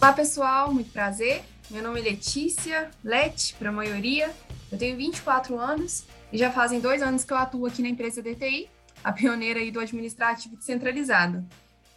Olá 0.00 0.12
pessoal, 0.12 0.74
muito 0.74 0.90
prazer. 0.92 1.42
Meu 1.70 1.82
nome 1.82 2.00
é 2.00 2.02
Letícia, 2.02 2.90
Let 3.02 3.54
para 3.54 3.70
a 3.70 3.72
maioria. 3.72 4.30
Eu 4.70 4.76
tenho 4.76 4.96
24 4.96 5.58
anos 5.58 6.04
e 6.30 6.36
já 6.36 6.50
fazem 6.50 6.80
dois 6.80 7.00
anos 7.00 7.24
que 7.24 7.32
eu 7.32 7.36
atuo 7.36 7.66
aqui 7.66 7.80
na 7.82 7.88
empresa 7.88 8.20
DTI, 8.20 8.68
a 9.02 9.12
pioneira 9.12 9.60
aí 9.60 9.70
do 9.70 9.80
administrativo 9.80 10.56
descentralizado. 10.56 11.46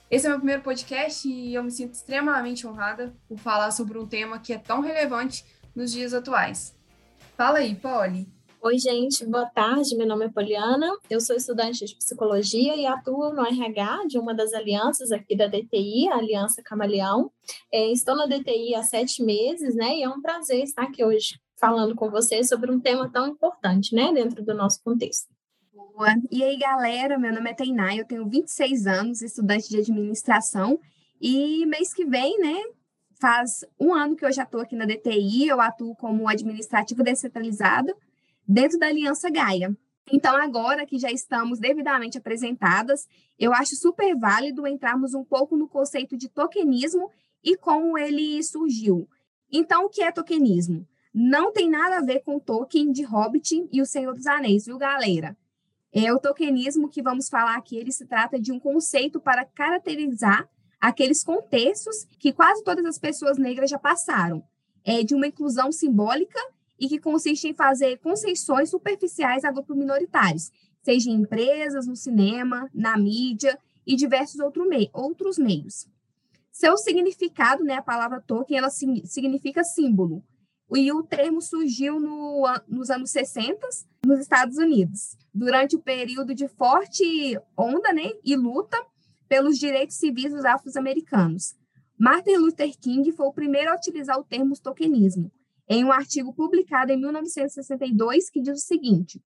Esse 0.09 0.27
é 0.27 0.29
meu 0.29 0.37
primeiro 0.37 0.61
podcast 0.61 1.27
e 1.27 1.55
eu 1.55 1.63
me 1.63 1.71
sinto 1.71 1.93
extremamente 1.93 2.65
honrada 2.65 3.13
por 3.27 3.37
falar 3.37 3.71
sobre 3.71 3.97
um 3.97 4.07
tema 4.07 4.39
que 4.39 4.53
é 4.53 4.57
tão 4.57 4.79
relevante 4.81 5.43
nos 5.75 5.91
dias 5.91 6.13
atuais. 6.13 6.73
Fala 7.35 7.57
aí, 7.57 7.75
Polly. 7.75 8.34
Oi, 8.65 8.79
gente, 8.79 9.23
boa 9.27 9.45
tarde. 9.45 9.95
Meu 9.95 10.07
nome 10.07 10.25
é 10.25 10.29
Poliana, 10.29 10.91
eu 11.07 11.21
sou 11.21 11.35
estudante 11.35 11.85
de 11.85 11.95
psicologia 11.95 12.75
e 12.75 12.87
atuo 12.87 13.31
no 13.31 13.45
RH 13.45 14.05
de 14.07 14.17
uma 14.17 14.33
das 14.33 14.53
alianças 14.53 15.11
aqui 15.11 15.37
da 15.37 15.45
DTI, 15.45 16.09
a 16.09 16.15
Aliança 16.15 16.63
Camaleão. 16.63 17.31
É, 17.71 17.91
estou 17.91 18.15
na 18.15 18.25
DTI 18.25 18.73
há 18.73 18.81
sete 18.81 19.21
meses, 19.21 19.75
né, 19.75 19.97
e 19.97 20.01
é 20.01 20.09
um 20.09 20.19
prazer 20.19 20.63
estar 20.63 20.81
aqui 20.81 21.05
hoje 21.05 21.39
falando 21.55 21.93
com 21.93 22.09
vocês 22.09 22.49
sobre 22.49 22.71
um 22.71 22.79
tema 22.79 23.07
tão 23.07 23.27
importante, 23.27 23.93
né, 23.93 24.11
dentro 24.11 24.43
do 24.43 24.55
nosso 24.55 24.81
contexto. 24.83 25.27
Boa. 25.71 26.15
E 26.31 26.43
aí, 26.43 26.57
galera, 26.57 27.19
meu 27.19 27.31
nome 27.31 27.51
é 27.51 27.53
Tainá, 27.53 27.95
eu 27.95 28.07
tenho 28.07 28.27
26 28.27 28.87
anos, 28.87 29.21
estudante 29.21 29.69
de 29.69 29.77
administração, 29.77 30.79
e 31.21 31.67
mês 31.67 31.93
que 31.93 32.03
vem, 32.03 32.39
né, 32.39 32.63
faz 33.21 33.63
um 33.79 33.93
ano 33.93 34.15
que 34.15 34.25
eu 34.25 34.31
já 34.31 34.41
estou 34.41 34.59
aqui 34.59 34.75
na 34.75 34.87
DTI, 34.87 35.49
eu 35.49 35.61
atuo 35.61 35.95
como 35.95 36.27
administrativo 36.27 37.03
descentralizado, 37.03 37.95
dentro 38.47 38.77
da 38.77 38.87
Aliança 38.87 39.29
Gaia. 39.29 39.75
Então, 40.11 40.35
agora 40.35 40.85
que 40.85 40.99
já 40.99 41.11
estamos 41.11 41.59
devidamente 41.59 42.17
apresentadas, 42.17 43.07
eu 43.39 43.53
acho 43.53 43.75
super 43.75 44.15
válido 44.15 44.67
entrarmos 44.67 45.13
um 45.13 45.23
pouco 45.23 45.57
no 45.57 45.67
conceito 45.67 46.15
de 46.15 46.29
tokenismo 46.29 47.09
e 47.43 47.57
como 47.57 47.97
ele 47.97 48.41
surgiu. 48.43 49.09
Então, 49.51 49.85
o 49.85 49.89
que 49.89 50.03
é 50.03 50.11
tokenismo? 50.11 50.87
Não 51.13 51.51
tem 51.51 51.69
nada 51.69 51.97
a 51.97 52.01
ver 52.01 52.19
com 52.19 52.39
Tolkien 52.39 52.91
de 52.91 53.03
Hobbit 53.03 53.67
e 53.71 53.81
o 53.81 53.85
Senhor 53.85 54.13
dos 54.13 54.27
Anéis, 54.27 54.65
viu, 54.65 54.77
galera? 54.77 55.35
É 55.91 56.11
o 56.11 56.19
tokenismo 56.19 56.89
que 56.89 57.01
vamos 57.01 57.29
falar 57.29 57.55
aqui, 57.55 57.77
ele 57.77 57.91
se 57.91 58.05
trata 58.05 58.37
de 58.37 58.51
um 58.51 58.59
conceito 58.59 59.19
para 59.19 59.45
caracterizar 59.45 60.47
aqueles 60.79 61.23
contextos 61.23 62.03
que 62.19 62.33
quase 62.33 62.63
todas 62.63 62.85
as 62.85 62.99
pessoas 62.99 63.37
negras 63.37 63.69
já 63.69 63.79
passaram. 63.79 64.43
É 64.83 65.03
de 65.03 65.15
uma 65.15 65.27
inclusão 65.27 65.71
simbólica 65.71 66.39
e 66.79 66.87
que 66.87 66.99
consiste 66.99 67.47
em 67.47 67.53
fazer 67.53 67.97
concessões 67.97 68.69
superficiais 68.69 69.43
a 69.43 69.51
grupos 69.51 69.77
minoritários, 69.77 70.51
seja 70.81 71.09
em 71.09 71.13
empresas, 71.13 71.87
no 71.87 71.95
cinema, 71.95 72.69
na 72.73 72.97
mídia 72.97 73.57
e 73.85 73.95
diversos 73.95 74.39
outro 74.39 74.67
outros 74.93 75.37
meios. 75.37 75.87
Seu 76.51 76.77
significado, 76.77 77.63
né, 77.63 77.75
a 77.75 77.81
palavra 77.81 78.21
token, 78.21 78.57
ela 78.57 78.69
significa 78.69 79.63
símbolo, 79.63 80.23
e 80.73 80.91
o 80.91 81.03
termo 81.03 81.41
surgiu 81.41 81.99
no, 81.99 82.43
nos 82.67 82.89
anos 82.89 83.11
60 83.11 83.67
nos 84.05 84.19
Estados 84.19 84.57
Unidos, 84.57 85.17
durante 85.33 85.75
o 85.75 85.81
período 85.81 86.33
de 86.33 86.47
forte 86.47 87.39
onda 87.57 87.91
né, 87.93 88.11
e 88.23 88.35
luta 88.35 88.77
pelos 89.27 89.57
direitos 89.57 89.97
civis 89.97 90.31
dos 90.31 90.45
afro-americanos. 90.45 91.55
Martin 91.97 92.37
Luther 92.37 92.71
King 92.77 93.11
foi 93.11 93.25
o 93.25 93.33
primeiro 93.33 93.71
a 93.71 93.75
utilizar 93.75 94.19
o 94.19 94.23
termo 94.23 94.57
tokenismo, 94.59 95.31
em 95.67 95.83
um 95.83 95.91
artigo 95.91 96.33
publicado 96.33 96.91
em 96.91 96.97
1962 96.97 98.29
que 98.29 98.41
diz 98.41 98.63
o 98.63 98.65
seguinte: 98.65 99.21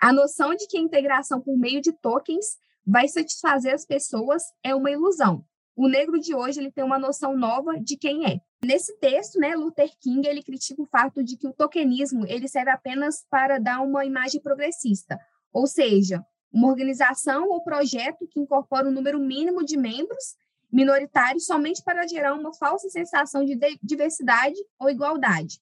a 0.00 0.12
noção 0.12 0.54
de 0.54 0.66
que 0.66 0.78
a 0.78 0.80
integração 0.80 1.40
por 1.40 1.56
meio 1.56 1.80
de 1.80 1.92
tokens 1.92 2.58
vai 2.86 3.08
satisfazer 3.08 3.74
as 3.74 3.84
pessoas 3.84 4.42
é 4.62 4.74
uma 4.74 4.90
ilusão. 4.90 5.44
O 5.76 5.88
negro 5.88 6.18
de 6.18 6.34
hoje 6.34 6.60
ele 6.60 6.72
tem 6.72 6.84
uma 6.84 6.98
noção 6.98 7.36
nova 7.36 7.78
de 7.78 7.96
quem 7.96 8.26
é. 8.26 8.40
Nesse 8.62 8.98
texto, 8.98 9.38
né, 9.38 9.54
Luther 9.54 9.90
King 9.98 10.26
ele 10.28 10.42
critica 10.42 10.82
o 10.82 10.86
fato 10.86 11.22
de 11.24 11.36
que 11.36 11.46
o 11.46 11.52
tokenismo 11.52 12.26
ele 12.26 12.48
serve 12.48 12.70
apenas 12.70 13.24
para 13.30 13.58
dar 13.58 13.80
uma 13.80 14.04
imagem 14.04 14.40
progressista, 14.40 15.18
ou 15.52 15.66
seja, 15.66 16.22
uma 16.52 16.68
organização 16.68 17.48
ou 17.48 17.62
projeto 17.62 18.26
que 18.28 18.40
incorpora 18.40 18.88
um 18.88 18.92
número 18.92 19.18
mínimo 19.18 19.64
de 19.64 19.76
membros 19.76 20.34
minoritários 20.70 21.46
somente 21.46 21.82
para 21.82 22.06
gerar 22.06 22.34
uma 22.34 22.52
falsa 22.54 22.88
sensação 22.88 23.44
de 23.44 23.58
diversidade 23.82 24.56
ou 24.78 24.90
igualdade. 24.90 25.60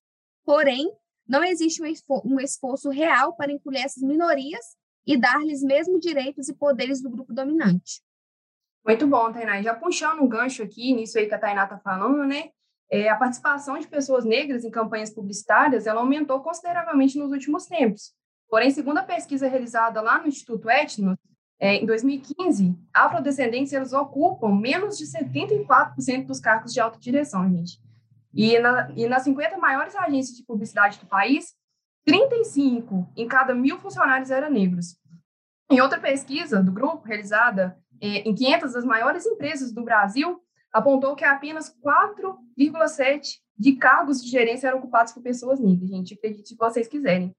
Porém, 0.49 0.91
não 1.29 1.45
existe 1.45 1.83
um 2.25 2.41
esforço 2.41 2.89
real 2.89 3.37
para 3.37 3.53
incluir 3.53 3.81
essas 3.81 4.03
minorias 4.03 4.65
e 5.07 5.15
dar-lhes 5.15 5.63
mesmo 5.63 6.01
direitos 6.01 6.49
e 6.49 6.55
poderes 6.55 7.03
do 7.03 7.11
grupo 7.11 7.35
dominante. 7.35 8.01
Muito 8.83 9.07
bom, 9.07 9.31
Tainá. 9.31 9.61
Já 9.61 9.75
puxando 9.75 10.23
um 10.23 10.27
gancho 10.27 10.63
aqui, 10.63 10.95
nisso 10.95 11.19
aí 11.19 11.27
que 11.27 11.35
a 11.35 11.39
Tainá 11.39 11.65
está 11.65 11.77
falando, 11.77 12.25
né? 12.25 12.49
É, 12.91 13.11
a 13.11 13.17
participação 13.17 13.79
de 13.79 13.87
pessoas 13.87 14.25
negras 14.25 14.65
em 14.65 14.71
campanhas 14.71 15.11
publicitárias 15.11 15.87
ela 15.87 16.01
aumentou 16.01 16.41
consideravelmente 16.41 17.19
nos 17.19 17.31
últimos 17.31 17.67
tempos. 17.67 18.15
Porém, 18.49 18.71
segundo 18.71 18.97
a 18.97 19.03
pesquisa 19.03 19.49
realizada 19.49 20.01
lá 20.01 20.19
no 20.19 20.29
Instituto 20.29 20.71
Etnos, 20.71 21.19
é, 21.61 21.75
em 21.75 21.85
2015, 21.85 22.75
afrodescendentes 22.95 23.75
eles 23.75 23.93
ocupam 23.93 24.59
menos 24.59 24.97
de 24.97 25.05
74% 25.05 26.25
dos 26.25 26.41
cargos 26.41 26.73
de 26.73 26.81
alta 26.81 26.99
direção, 26.99 27.47
gente. 27.51 27.79
E, 28.38 28.56
na, 28.60 28.88
e 28.94 29.09
nas 29.09 29.25
50 29.25 29.59
maiores 29.59 29.97
agências 29.97 30.37
de 30.37 30.44
publicidade 30.44 31.00
do 31.00 31.06
país, 31.06 31.56
35 32.04 33.12
em 33.16 33.26
cada 33.26 33.53
mil 33.53 33.81
funcionários 33.81 34.31
eram 34.31 34.49
negros. 34.49 34.97
Em 35.69 35.81
outra 35.81 35.99
pesquisa 35.99 36.62
do 36.62 36.71
grupo, 36.71 37.04
realizada 37.04 37.76
eh, 38.00 38.21
em 38.21 38.32
500 38.32 38.75
das 38.75 38.84
maiores 38.84 39.26
empresas 39.26 39.72
do 39.72 39.82
Brasil, 39.82 40.41
apontou 40.72 41.16
que 41.16 41.25
apenas 41.25 41.75
4,7 41.84 43.41
de 43.59 43.72
cargos 43.72 44.22
de 44.22 44.31
gerência 44.31 44.69
eram 44.69 44.78
ocupados 44.78 45.12
por 45.12 45.20
pessoas 45.20 45.59
negras, 45.59 45.91
gente, 45.91 46.15
acredite 46.15 46.50
se 46.50 46.56
vocês 46.56 46.87
quiserem. 46.87 47.34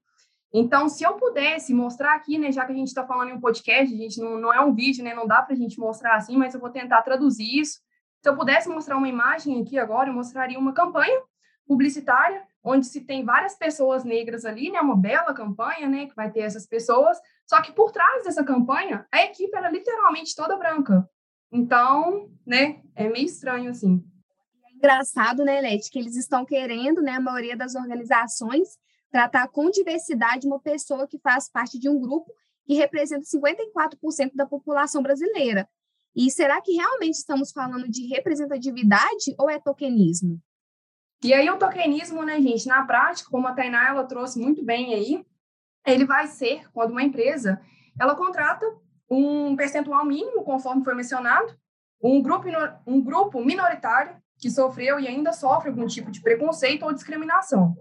Então, 0.52 0.86
se 0.86 1.02
eu 1.02 1.14
pudesse 1.14 1.72
mostrar 1.72 2.14
aqui, 2.14 2.36
né, 2.36 2.52
já 2.52 2.66
que 2.66 2.72
a 2.72 2.76
gente 2.76 2.88
está 2.88 3.06
falando 3.06 3.30
em 3.30 3.34
um 3.34 3.40
podcast, 3.40 3.94
a 3.94 3.96
gente 3.96 4.20
não, 4.20 4.38
não 4.38 4.52
é 4.52 4.60
um 4.60 4.74
vídeo, 4.74 5.02
né, 5.02 5.14
não 5.14 5.26
dá 5.26 5.40
para 5.40 5.54
a 5.54 5.58
gente 5.58 5.78
mostrar 5.78 6.16
assim, 6.16 6.36
mas 6.36 6.52
eu 6.52 6.60
vou 6.60 6.68
tentar 6.68 7.00
traduzir 7.00 7.58
isso 7.58 7.80
se 8.22 8.28
eu 8.28 8.36
pudesse 8.36 8.68
mostrar 8.68 8.96
uma 8.96 9.08
imagem 9.08 9.60
aqui 9.62 9.78
agora, 9.78 10.10
eu 10.10 10.14
mostraria 10.14 10.58
uma 10.58 10.74
campanha 10.74 11.22
publicitária, 11.66 12.42
onde 12.62 12.86
se 12.86 13.00
tem 13.00 13.24
várias 13.24 13.54
pessoas 13.56 14.04
negras 14.04 14.44
ali, 14.44 14.70
né? 14.70 14.80
Uma 14.80 14.96
bela 14.96 15.32
campanha, 15.32 15.88
né? 15.88 16.06
Que 16.06 16.14
vai 16.14 16.30
ter 16.30 16.40
essas 16.40 16.66
pessoas. 16.66 17.18
Só 17.46 17.62
que 17.62 17.72
por 17.72 17.90
trás 17.92 18.24
dessa 18.24 18.44
campanha, 18.44 19.06
a 19.10 19.22
equipe 19.24 19.56
era 19.56 19.70
literalmente 19.70 20.34
toda 20.34 20.56
branca. 20.56 21.08
Então, 21.50 22.30
né? 22.46 22.82
É 22.94 23.08
meio 23.08 23.24
estranho, 23.24 23.70
assim. 23.70 24.04
É 24.66 24.76
engraçado, 24.76 25.44
né, 25.44 25.60
Leti, 25.60 25.90
que 25.90 25.98
eles 25.98 26.16
estão 26.16 26.44
querendo, 26.44 27.00
né? 27.00 27.12
A 27.12 27.20
maioria 27.20 27.56
das 27.56 27.74
organizações 27.74 28.78
tratar 29.10 29.48
com 29.48 29.70
diversidade 29.70 30.46
uma 30.46 30.60
pessoa 30.60 31.06
que 31.06 31.18
faz 31.18 31.48
parte 31.48 31.78
de 31.78 31.88
um 31.88 31.98
grupo 32.00 32.32
que 32.64 32.74
representa 32.74 33.24
54% 33.24 34.32
da 34.34 34.46
população 34.46 35.02
brasileira. 35.02 35.68
E 36.14 36.30
será 36.30 36.60
que 36.60 36.72
realmente 36.72 37.14
estamos 37.14 37.52
falando 37.52 37.88
de 37.88 38.06
representatividade 38.06 39.34
ou 39.38 39.48
é 39.48 39.58
tokenismo? 39.58 40.40
E 41.22 41.34
aí 41.34 41.48
o 41.50 41.58
tokenismo, 41.58 42.24
né, 42.24 42.40
gente, 42.40 42.66
na 42.66 42.84
prática, 42.84 43.30
como 43.30 43.46
a 43.46 43.52
Tainá 43.52 43.88
ela 43.88 44.04
trouxe 44.04 44.38
muito 44.38 44.64
bem 44.64 44.94
aí, 44.94 45.24
ele 45.86 46.04
vai 46.04 46.26
ser 46.26 46.70
quando 46.72 46.92
uma 46.92 47.02
empresa 47.02 47.60
ela 47.98 48.14
contrata 48.14 48.64
um 49.08 49.54
percentual 49.56 50.04
mínimo, 50.04 50.44
conforme 50.44 50.84
foi 50.84 50.94
mencionado, 50.94 51.54
um 52.02 52.22
grupo, 52.22 52.48
um 52.86 53.02
grupo 53.02 53.44
minoritário 53.44 54.16
que 54.38 54.50
sofreu 54.50 54.98
e 54.98 55.06
ainda 55.06 55.32
sofre 55.32 55.68
algum 55.68 55.86
tipo 55.86 56.10
de 56.10 56.22
preconceito 56.22 56.84
ou 56.84 56.92
discriminação. 56.92 57.76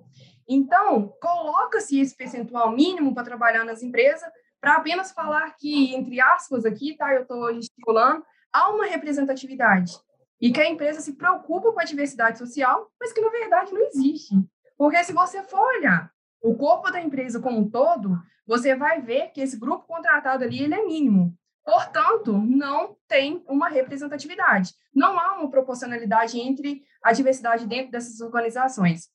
Então, 0.48 1.14
coloca-se 1.22 2.00
esse 2.00 2.16
percentual 2.18 2.72
mínimo 2.72 3.14
para 3.14 3.24
trabalhar 3.24 3.64
nas 3.64 3.82
empresas 3.82 4.30
para 4.60 4.76
apenas 4.76 5.12
falar 5.12 5.56
que, 5.58 5.96
entre 5.96 6.20
aspas 6.20 6.66
aqui, 6.66 6.96
tá, 6.98 7.14
eu 7.14 7.22
estou 7.22 7.54
gesticulando, 7.54 8.24
há 8.52 8.70
uma 8.70 8.86
representatividade 8.86 9.94
e 10.42 10.52
que 10.52 10.60
a 10.60 10.70
empresa 10.70 11.02
se 11.02 11.14
preocupa 11.14 11.72
com 11.72 11.80
a 11.80 11.86
diversidade 11.86 12.38
social, 12.38 12.90
mas 13.00 13.12
que 13.12 13.22
na 13.22 13.30
verdade 13.30 13.74
não 13.74 13.82
existe. 13.82 14.36
Porque 14.78 15.04
se 15.04 15.14
você 15.14 15.44
for 15.44 15.62
olhar 15.78 16.12
o 16.42 16.56
corpo 16.56 16.90
da 16.92 17.02
empresa 17.02 17.40
como 17.40 17.60
um 17.60 17.70
todo, 17.70 18.18
você 18.48 18.76
vai 18.76 19.02
ver 19.02 19.32
que 19.32 19.42
esse 19.42 19.60
grupo 19.60 19.86
contratado 19.86 20.44
ali 20.44 20.64
ele 20.64 20.74
é 20.74 20.86
mínimo. 20.86 21.38
Portanto, 21.66 22.38
não 22.38 22.96
tem 23.08 23.44
uma 23.48 23.68
representatividade. 23.70 24.74
Não 24.94 25.20
há 25.20 25.38
uma 25.38 25.52
proporcionalidade 25.52 26.40
entre 26.40 26.82
a 27.04 27.12
diversidade 27.12 27.68
dentro 27.68 27.92
dessas 27.92 28.22
organizações. 28.22 29.10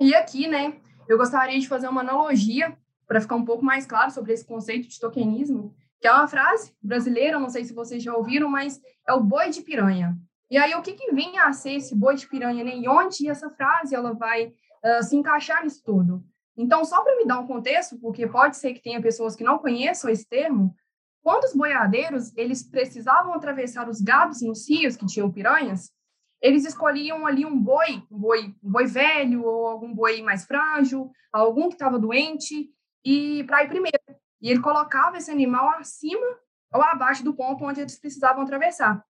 E 0.00 0.14
aqui, 0.14 0.48
né, 0.48 0.80
eu 1.08 1.16
gostaria 1.16 1.60
de 1.60 1.68
fazer 1.68 1.88
uma 1.88 2.00
analogia 2.00 2.76
para 3.06 3.20
ficar 3.20 3.36
um 3.36 3.44
pouco 3.44 3.64
mais 3.64 3.86
claro 3.86 4.10
sobre 4.10 4.32
esse 4.32 4.44
conceito 4.44 4.88
de 4.88 4.98
tokenismo, 4.98 5.74
que 6.00 6.06
é 6.06 6.12
uma 6.12 6.28
frase 6.28 6.74
brasileira, 6.82 7.38
não 7.38 7.48
sei 7.48 7.64
se 7.64 7.72
vocês 7.72 8.02
já 8.02 8.14
ouviram, 8.14 8.48
mas 8.48 8.80
é 9.08 9.12
o 9.12 9.22
boi 9.22 9.50
de 9.50 9.62
piranha. 9.62 10.16
E 10.50 10.56
aí, 10.56 10.74
o 10.74 10.82
que, 10.82 10.92
que 10.92 11.12
vem 11.12 11.38
a 11.38 11.52
ser 11.52 11.72
esse 11.72 11.94
boi 11.94 12.14
de 12.14 12.28
piranha, 12.28 12.62
né? 12.62 12.76
E 12.76 12.88
onde 12.88 13.28
essa 13.28 13.50
frase 13.50 13.94
ela 13.94 14.12
vai 14.12 14.46
uh, 14.46 15.02
se 15.02 15.16
encaixar 15.16 15.64
nisso 15.64 15.82
tudo? 15.84 16.24
Então, 16.56 16.84
só 16.84 17.02
para 17.02 17.16
me 17.16 17.26
dar 17.26 17.40
um 17.40 17.46
contexto, 17.46 17.98
porque 17.98 18.26
pode 18.26 18.56
ser 18.56 18.72
que 18.72 18.82
tenha 18.82 19.02
pessoas 19.02 19.34
que 19.34 19.44
não 19.44 19.58
conheçam 19.58 20.08
esse 20.08 20.26
termo, 20.28 20.74
quando 21.22 21.44
os 21.44 21.54
boiadeiros 21.54 22.32
eles 22.36 22.62
precisavam 22.62 23.34
atravessar 23.34 23.88
os 23.88 24.00
gados 24.00 24.40
nos 24.40 24.68
rios 24.68 24.96
que 24.96 25.06
tinham 25.06 25.32
piranhas, 25.32 25.90
eles 26.40 26.64
escolhiam 26.64 27.26
ali 27.26 27.44
um 27.44 27.58
boi, 27.58 28.02
um 28.10 28.18
boi, 28.18 28.54
um 28.62 28.70
boi 28.70 28.86
velho 28.86 29.44
ou 29.44 29.66
algum 29.66 29.92
boi 29.92 30.22
mais 30.22 30.44
frágil, 30.44 31.10
algum 31.32 31.68
que 31.68 31.74
estava 31.74 31.98
doente, 31.98 32.70
e 33.06 33.44
para 33.44 33.62
ir 33.62 33.68
primeiro. 33.68 34.00
E 34.42 34.50
ele 34.50 34.60
colocava 34.60 35.16
esse 35.16 35.30
animal 35.30 35.68
acima 35.78 36.26
ou 36.74 36.82
abaixo 36.82 37.22
do 37.22 37.32
ponto 37.32 37.64
onde 37.64 37.80
eles 37.80 37.96
precisavam 37.96 38.42
atravessar. 38.42 39.02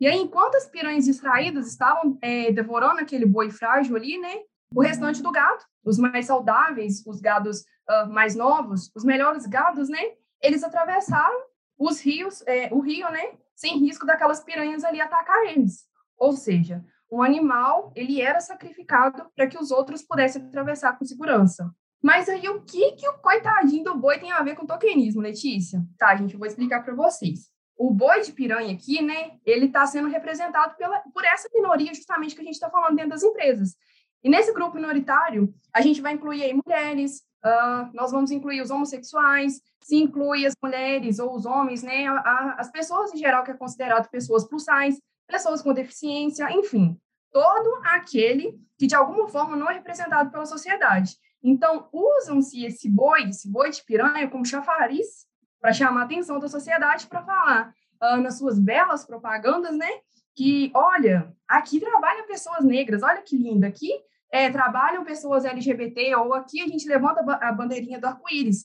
E 0.00 0.08
aí, 0.08 0.18
enquanto 0.18 0.56
as 0.56 0.66
piranhas 0.66 1.04
distraídas 1.04 1.68
estavam 1.68 2.18
é, 2.20 2.50
devorando 2.50 3.00
aquele 3.00 3.24
boi 3.24 3.50
frágil 3.50 3.94
ali, 3.94 4.18
né, 4.18 4.40
o 4.74 4.82
restante 4.82 5.22
do 5.22 5.30
gado, 5.30 5.62
os 5.84 5.98
mais 5.98 6.26
saudáveis, 6.26 7.06
os 7.06 7.20
gados 7.20 7.60
uh, 7.88 8.10
mais 8.10 8.34
novos, 8.34 8.90
os 8.92 9.04
melhores 9.04 9.46
gados, 9.46 9.88
né, 9.88 10.00
eles 10.42 10.64
atravessaram 10.64 11.44
os 11.78 12.00
rios, 12.00 12.42
é, 12.48 12.68
o 12.72 12.80
rio, 12.80 13.08
né, 13.10 13.38
sem 13.54 13.78
risco 13.78 14.04
daquelas 14.04 14.42
piranhas 14.42 14.82
ali 14.82 15.00
atacar 15.00 15.44
eles. 15.44 15.84
Ou 16.18 16.32
seja, 16.32 16.84
um 17.10 17.22
animal 17.22 17.92
ele 17.94 18.20
era 18.20 18.40
sacrificado 18.40 19.30
para 19.36 19.46
que 19.46 19.56
os 19.56 19.70
outros 19.70 20.02
pudessem 20.02 20.42
atravessar 20.42 20.98
com 20.98 21.04
segurança. 21.04 21.72
Mas 22.04 22.28
aí 22.28 22.46
o 22.50 22.60
que, 22.60 22.92
que 22.92 23.08
o 23.08 23.14
coitadinho 23.14 23.82
do 23.82 23.96
boi 23.96 24.18
tem 24.18 24.30
a 24.30 24.42
ver 24.42 24.54
com 24.56 24.66
tokenismo, 24.66 25.22
Letícia? 25.22 25.82
Tá, 25.96 26.14
gente, 26.14 26.34
eu 26.34 26.38
vou 26.38 26.46
explicar 26.46 26.84
para 26.84 26.94
vocês. 26.94 27.48
O 27.78 27.90
boi 27.90 28.20
de 28.20 28.30
piranha 28.30 28.74
aqui, 28.74 29.00
né, 29.00 29.38
ele 29.42 29.64
está 29.64 29.86
sendo 29.86 30.08
representado 30.08 30.76
pela, 30.76 30.98
por 31.14 31.24
essa 31.24 31.48
minoria 31.54 31.94
justamente 31.94 32.34
que 32.34 32.42
a 32.42 32.44
gente 32.44 32.56
está 32.56 32.68
falando 32.68 32.96
dentro 32.96 33.12
das 33.12 33.22
empresas. 33.22 33.74
E 34.22 34.28
nesse 34.28 34.52
grupo 34.52 34.74
minoritário, 34.74 35.54
a 35.72 35.80
gente 35.80 36.02
vai 36.02 36.12
incluir 36.12 36.42
aí 36.42 36.52
mulheres, 36.52 37.22
uh, 37.42 37.88
nós 37.94 38.12
vamos 38.12 38.30
incluir 38.30 38.60
os 38.60 38.70
homossexuais, 38.70 39.62
se 39.82 39.96
inclui 39.96 40.44
as 40.44 40.52
mulheres 40.62 41.18
ou 41.18 41.34
os 41.34 41.46
homens, 41.46 41.82
né, 41.82 42.06
a, 42.06 42.16
a, 42.16 42.56
as 42.58 42.70
pessoas 42.70 43.14
em 43.14 43.16
geral 43.16 43.44
que 43.44 43.50
é 43.50 43.54
considerado 43.54 44.10
pessoas 44.10 44.46
plus 44.46 44.66
size, 44.66 45.02
pessoas 45.26 45.62
com 45.62 45.72
deficiência, 45.72 46.52
enfim, 46.52 47.00
todo 47.32 47.80
aquele 47.82 48.60
que 48.78 48.86
de 48.86 48.94
alguma 48.94 49.26
forma 49.26 49.56
não 49.56 49.70
é 49.70 49.72
representado 49.72 50.30
pela 50.30 50.44
sociedade. 50.44 51.16
Então, 51.46 51.90
usam-se 51.92 52.64
esse 52.64 52.88
boi, 52.88 53.28
esse 53.28 53.50
boi 53.50 53.68
de 53.68 53.84
piranha, 53.84 54.30
como 54.30 54.46
chafariz 54.46 55.26
para 55.60 55.74
chamar 55.74 56.00
a 56.00 56.04
atenção 56.04 56.38
da 56.40 56.48
sociedade 56.48 57.06
para 57.06 57.22
falar 57.22 57.74
uh, 58.02 58.16
nas 58.16 58.38
suas 58.38 58.58
belas 58.58 59.04
propagandas, 59.04 59.76
né? 59.76 59.88
Que, 60.34 60.72
olha, 60.74 61.30
aqui 61.46 61.78
trabalham 61.78 62.26
pessoas 62.26 62.64
negras, 62.64 63.02
olha 63.02 63.20
que 63.20 63.36
linda, 63.36 63.66
aqui 63.66 63.90
é, 64.32 64.50
trabalham 64.50 65.04
pessoas 65.04 65.44
LGBT, 65.44 66.16
ou 66.16 66.32
aqui 66.32 66.62
a 66.62 66.66
gente 66.66 66.88
levanta 66.88 67.20
a 67.20 67.52
bandeirinha 67.52 68.00
do 68.00 68.06
arco-íris, 68.06 68.64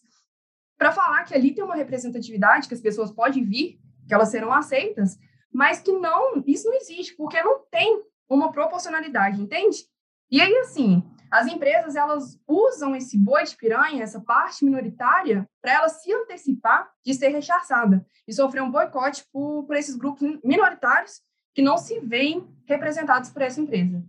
para 0.77 0.93
falar 0.93 1.25
que 1.25 1.35
ali 1.35 1.53
tem 1.53 1.63
uma 1.63 1.75
representatividade, 1.75 2.67
que 2.67 2.73
as 2.73 2.81
pessoas 2.81 3.11
podem 3.11 3.43
vir, 3.43 3.77
que 4.07 4.13
elas 4.13 4.29
serão 4.29 4.53
aceitas, 4.53 5.19
mas 5.53 5.81
que 5.81 5.91
não, 5.91 6.41
isso 6.47 6.67
não 6.67 6.75
existe, 6.75 7.15
porque 7.15 7.43
não 7.43 7.59
tem 7.69 8.01
uma 8.29 8.51
proporcionalidade, 8.51 9.41
entende? 9.41 9.85
E 10.31 10.41
aí, 10.41 10.55
assim, 10.57 11.03
as 11.31 11.47
empresas, 11.47 11.95
elas 11.95 12.39
usam 12.47 12.95
esse 12.95 13.17
boi 13.17 13.43
de 13.43 13.55
piranha, 13.55 14.03
essa 14.03 14.21
parte 14.21 14.63
minoritária, 14.63 15.47
para 15.61 15.73
ela 15.73 15.89
se 15.89 16.11
antecipar 16.13 16.91
de 17.03 17.13
ser 17.13 17.29
rechaçada 17.29 18.05
e 18.27 18.33
sofrer 18.33 18.61
um 18.61 18.71
boicote 18.71 19.25
por, 19.31 19.63
por 19.65 19.75
esses 19.75 19.95
grupos 19.95 20.39
minoritários 20.43 21.21
que 21.53 21.61
não 21.61 21.77
se 21.77 21.99
veem 21.99 22.47
representados 22.65 23.29
por 23.29 23.41
essa 23.41 23.59
empresa. 23.59 24.03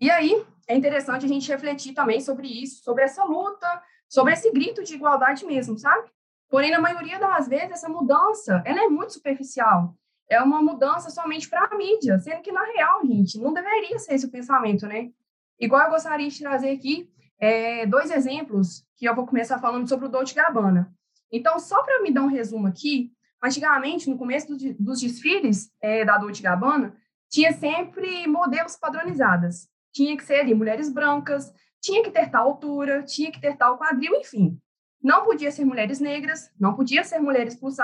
E 0.00 0.10
aí, 0.10 0.44
é 0.68 0.76
interessante 0.76 1.24
a 1.24 1.28
gente 1.28 1.50
refletir 1.50 1.92
também 1.92 2.20
sobre 2.20 2.46
isso, 2.46 2.82
sobre 2.82 3.04
essa 3.04 3.24
luta, 3.24 3.82
sobre 4.08 4.32
esse 4.32 4.50
grito 4.52 4.82
de 4.82 4.94
igualdade 4.94 5.44
mesmo, 5.44 5.78
sabe? 5.78 6.08
Porém, 6.48 6.70
na 6.70 6.80
maioria 6.80 7.18
das 7.18 7.48
vezes, 7.48 7.72
essa 7.72 7.88
mudança, 7.88 8.62
ela 8.64 8.84
é 8.84 8.88
muito 8.88 9.12
superficial 9.12 9.94
é 10.28 10.40
uma 10.40 10.62
mudança 10.62 11.10
somente 11.10 11.48
para 11.48 11.66
a 11.66 11.76
mídia, 11.76 12.18
sendo 12.18 12.42
que, 12.42 12.52
na 12.52 12.64
real, 12.64 13.04
gente, 13.04 13.38
não 13.38 13.52
deveria 13.52 13.98
ser 13.98 14.14
esse 14.14 14.26
o 14.26 14.30
pensamento, 14.30 14.86
né? 14.86 15.10
Igual 15.58 15.84
eu 15.84 15.90
gostaria 15.90 16.28
de 16.28 16.38
trazer 16.38 16.70
aqui 16.70 17.08
é, 17.38 17.86
dois 17.86 18.10
exemplos 18.10 18.84
que 18.96 19.08
eu 19.08 19.14
vou 19.14 19.26
começar 19.26 19.58
falando 19.58 19.88
sobre 19.88 20.06
o 20.06 20.08
Dolce 20.08 20.34
Gabbana. 20.34 20.92
Então, 21.30 21.58
só 21.58 21.82
para 21.82 22.02
me 22.02 22.12
dar 22.12 22.22
um 22.22 22.28
resumo 22.28 22.66
aqui, 22.66 23.12
antigamente, 23.42 24.08
no 24.08 24.16
começo 24.16 24.48
do, 24.48 24.74
dos 24.74 25.00
desfiles 25.00 25.70
é, 25.80 26.04
da 26.04 26.16
Dolce 26.16 26.42
Gabbana, 26.42 26.96
tinha 27.28 27.52
sempre 27.52 28.26
modelos 28.26 28.76
padronizadas. 28.76 29.68
Tinha 29.92 30.16
que 30.16 30.24
ser 30.24 30.40
ali 30.40 30.54
mulheres 30.54 30.88
brancas, 30.88 31.52
tinha 31.80 32.02
que 32.02 32.10
ter 32.10 32.30
tal 32.30 32.48
altura, 32.48 33.02
tinha 33.02 33.30
que 33.30 33.40
ter 33.40 33.56
tal 33.56 33.76
quadril, 33.76 34.14
enfim. 34.14 34.58
Não 35.02 35.24
podia 35.24 35.50
ser 35.50 35.64
mulheres 35.64 36.00
negras, 36.00 36.50
não 36.58 36.74
podia 36.74 37.04
ser 37.04 37.18
mulheres 37.18 37.54
plus 37.54 37.76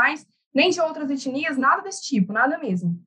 nem 0.55 0.71
de 0.71 0.81
outras 0.81 1.11
etnias, 1.11 1.59
nada 1.59 1.83
desse 1.83 2.03
tipo, 2.03 2.33
nada 2.33 2.59
mesmo. 2.59 2.99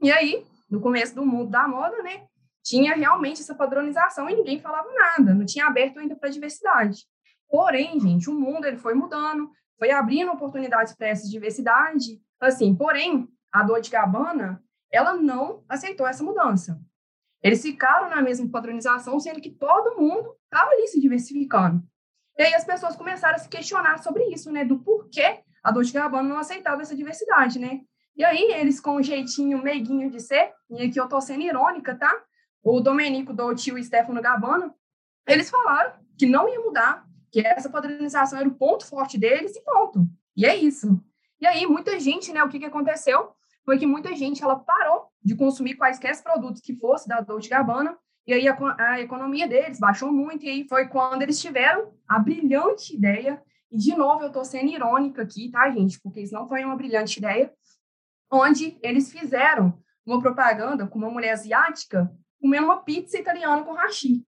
E 0.00 0.12
aí, 0.12 0.46
no 0.70 0.80
começo 0.80 1.14
do 1.14 1.26
mundo 1.26 1.50
da 1.50 1.66
moda, 1.66 2.02
né, 2.02 2.26
tinha 2.66 2.96
realmente 2.96 3.40
essa 3.40 3.54
padronização 3.54 4.28
e 4.28 4.34
ninguém 4.34 4.58
falava 4.58 4.88
nada, 4.92 5.32
não 5.32 5.46
tinha 5.46 5.66
aberto 5.66 6.00
ainda 6.00 6.16
para 6.16 6.28
a 6.28 6.32
diversidade. 6.32 7.06
Porém, 7.48 8.00
gente, 8.00 8.28
o 8.28 8.34
mundo 8.34 8.64
ele 8.64 8.76
foi 8.76 8.92
mudando, 8.92 9.48
foi 9.78 9.92
abrindo 9.92 10.32
oportunidades 10.32 10.92
para 10.96 11.06
essa 11.06 11.28
diversidade. 11.28 12.20
Assim, 12.40 12.74
porém, 12.74 13.28
a 13.52 13.62
Dolce 13.62 13.88
Gabbana, 13.88 14.60
ela 14.90 15.14
não 15.14 15.62
aceitou 15.68 16.08
essa 16.08 16.24
mudança. 16.24 16.80
Eles 17.40 17.62
ficaram 17.62 18.10
na 18.10 18.20
mesma 18.20 18.50
padronização, 18.50 19.20
sendo 19.20 19.40
que 19.40 19.50
todo 19.50 19.96
mundo 19.96 20.34
estava 20.44 20.72
ali 20.72 20.88
se 20.88 21.00
diversificando. 21.00 21.80
E 22.36 22.42
aí 22.42 22.54
as 22.54 22.64
pessoas 22.64 22.96
começaram 22.96 23.36
a 23.36 23.38
se 23.38 23.48
questionar 23.48 23.98
sobre 23.98 24.24
isso, 24.24 24.50
né, 24.50 24.64
do 24.64 24.80
porquê 24.80 25.40
a 25.62 25.70
Dolce 25.70 25.92
Gabbana 25.92 26.28
não 26.28 26.38
aceitava 26.38 26.82
essa 26.82 26.96
diversidade, 26.96 27.60
né? 27.60 27.80
E 28.16 28.24
aí, 28.24 28.52
eles 28.54 28.80
com 28.80 28.96
um 28.96 29.02
jeitinho 29.02 29.62
meiguinho 29.62 30.10
de 30.10 30.20
ser, 30.20 30.52
e 30.70 30.82
aqui 30.82 30.98
eu 30.98 31.08
tô 31.08 31.20
sendo 31.20 31.42
irônica, 31.42 31.94
tá? 31.94 32.10
O 32.68 32.80
Domenico 32.80 33.32
Dolce 33.32 33.70
e 33.70 33.72
o 33.72 33.84
Stefano 33.84 34.20
Gabbana, 34.20 34.74
eles 35.24 35.48
falaram 35.48 35.92
que 36.18 36.26
não 36.26 36.48
ia 36.48 36.58
mudar, 36.58 37.06
que 37.30 37.38
essa 37.46 37.70
padronização 37.70 38.40
era 38.40 38.48
o 38.48 38.56
ponto 38.56 38.84
forte 38.84 39.16
deles 39.16 39.54
e 39.54 39.60
ponto. 39.60 40.04
E 40.36 40.44
é 40.44 40.56
isso. 40.56 41.00
E 41.40 41.46
aí, 41.46 41.64
muita 41.64 42.00
gente, 42.00 42.32
né, 42.32 42.42
o 42.42 42.48
que, 42.48 42.58
que 42.58 42.64
aconteceu? 42.64 43.30
Foi 43.64 43.78
que 43.78 43.86
muita 43.86 44.12
gente, 44.16 44.42
ela 44.42 44.56
parou 44.56 45.06
de 45.22 45.36
consumir 45.36 45.76
quaisquer 45.76 46.20
produtos 46.24 46.60
que 46.60 46.74
fosse 46.74 47.06
da 47.06 47.20
Dolce 47.20 47.48
Gabbana, 47.48 47.96
e 48.26 48.32
aí 48.32 48.48
a, 48.48 48.56
a 48.80 49.00
economia 49.00 49.46
deles 49.46 49.78
baixou 49.78 50.12
muito, 50.12 50.44
e 50.44 50.48
aí 50.48 50.68
foi 50.68 50.88
quando 50.88 51.22
eles 51.22 51.40
tiveram 51.40 51.92
a 52.08 52.18
brilhante 52.18 52.96
ideia 52.96 53.40
e, 53.70 53.76
de 53.76 53.94
novo, 53.94 54.22
eu 54.22 54.28
estou 54.28 54.44
sendo 54.44 54.72
irônica 54.72 55.22
aqui, 55.22 55.52
tá, 55.52 55.70
gente? 55.70 56.00
Porque 56.00 56.20
isso 56.20 56.34
não 56.34 56.48
foi 56.48 56.64
uma 56.64 56.74
brilhante 56.74 57.20
ideia, 57.20 57.52
onde 58.28 58.76
eles 58.82 59.12
fizeram 59.12 59.80
uma 60.04 60.20
propaganda 60.20 60.84
com 60.84 60.98
uma 60.98 61.10
mulher 61.10 61.32
asiática 61.32 62.12
comendo 62.46 62.66
uma 62.66 62.82
pizza 62.82 63.18
italiana 63.18 63.64
com 63.64 63.72
hashi. 63.72 64.24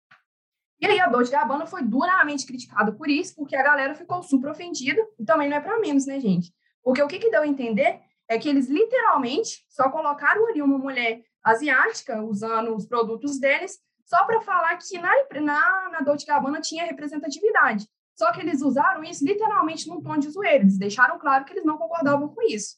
E 0.81 0.85
aí 0.85 0.99
a 0.99 1.07
Dolce 1.07 1.31
Gabbana 1.31 1.65
foi 1.65 1.81
duramente 1.81 2.45
criticada 2.45 2.91
por 2.91 3.09
isso, 3.09 3.33
porque 3.35 3.55
a 3.55 3.63
galera 3.63 3.95
ficou 3.95 4.21
super 4.21 4.51
ofendida, 4.51 5.01
e 5.17 5.23
também 5.23 5.49
não 5.49 5.55
é 5.55 5.61
para 5.61 5.79
menos, 5.79 6.05
né, 6.05 6.19
gente? 6.19 6.53
Porque 6.83 7.01
o 7.01 7.07
que, 7.07 7.17
que 7.17 7.31
deu 7.31 7.43
a 7.43 7.47
entender 7.47 8.01
é 8.27 8.37
que 8.37 8.49
eles 8.49 8.69
literalmente 8.69 9.65
só 9.69 9.89
colocaram 9.89 10.47
ali 10.47 10.61
uma 10.61 10.77
mulher 10.77 11.21
asiática 11.43 12.21
usando 12.21 12.75
os 12.75 12.85
produtos 12.85 13.39
deles, 13.39 13.79
só 14.05 14.25
para 14.25 14.41
falar 14.41 14.77
que 14.77 14.97
na, 14.97 15.11
na, 15.41 15.89
na 15.91 15.99
Dolce 16.01 16.25
Gabbana 16.25 16.59
tinha 16.59 16.85
representatividade. 16.85 17.87
Só 18.15 18.33
que 18.33 18.41
eles 18.41 18.61
usaram 18.61 19.01
isso 19.03 19.23
literalmente 19.25 19.87
num 19.87 20.01
tom 20.01 20.17
de 20.17 20.29
zoeira, 20.29 20.63
eles 20.63 20.77
deixaram 20.77 21.17
claro 21.17 21.45
que 21.45 21.53
eles 21.53 21.65
não 21.65 21.77
concordavam 21.77 22.27
com 22.27 22.41
isso. 22.41 22.75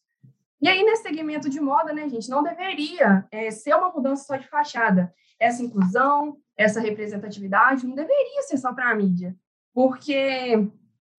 E 0.61 0.67
aí, 0.67 0.83
nesse 0.83 1.01
segmento 1.01 1.49
de 1.49 1.59
moda, 1.59 1.91
né, 1.91 2.07
gente, 2.07 2.29
não 2.29 2.43
deveria 2.43 3.25
é, 3.31 3.49
ser 3.49 3.73
uma 3.73 3.91
mudança 3.91 4.25
só 4.25 4.35
de 4.35 4.47
fachada. 4.47 5.11
Essa 5.41 5.63
inclusão, 5.63 6.37
essa 6.55 6.79
representatividade, 6.79 7.87
não 7.87 7.95
deveria 7.95 8.43
ser 8.43 8.57
só 8.57 8.71
para 8.71 8.91
a 8.91 8.95
mídia. 8.95 9.35
Porque 9.73 10.69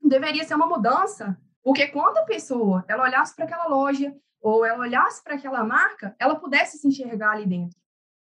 deveria 0.01 0.45
ser 0.45 0.55
uma 0.55 0.67
mudança, 0.67 1.37
porque 1.63 1.89
quando 1.89 2.19
a 2.19 2.25
pessoa 2.25 2.85
ela 2.87 3.03
olhasse 3.03 3.35
para 3.35 3.47
aquela 3.47 3.67
loja 3.67 4.15
ou 4.41 4.65
ela 4.65 4.79
olhasse 4.79 5.23
para 5.25 5.35
aquela 5.35 5.65
marca, 5.65 6.15
ela 6.19 6.37
pudesse 6.37 6.79
se 6.79 6.87
enxergar 6.87 7.33
ali 7.33 7.47
dentro. 7.47 7.77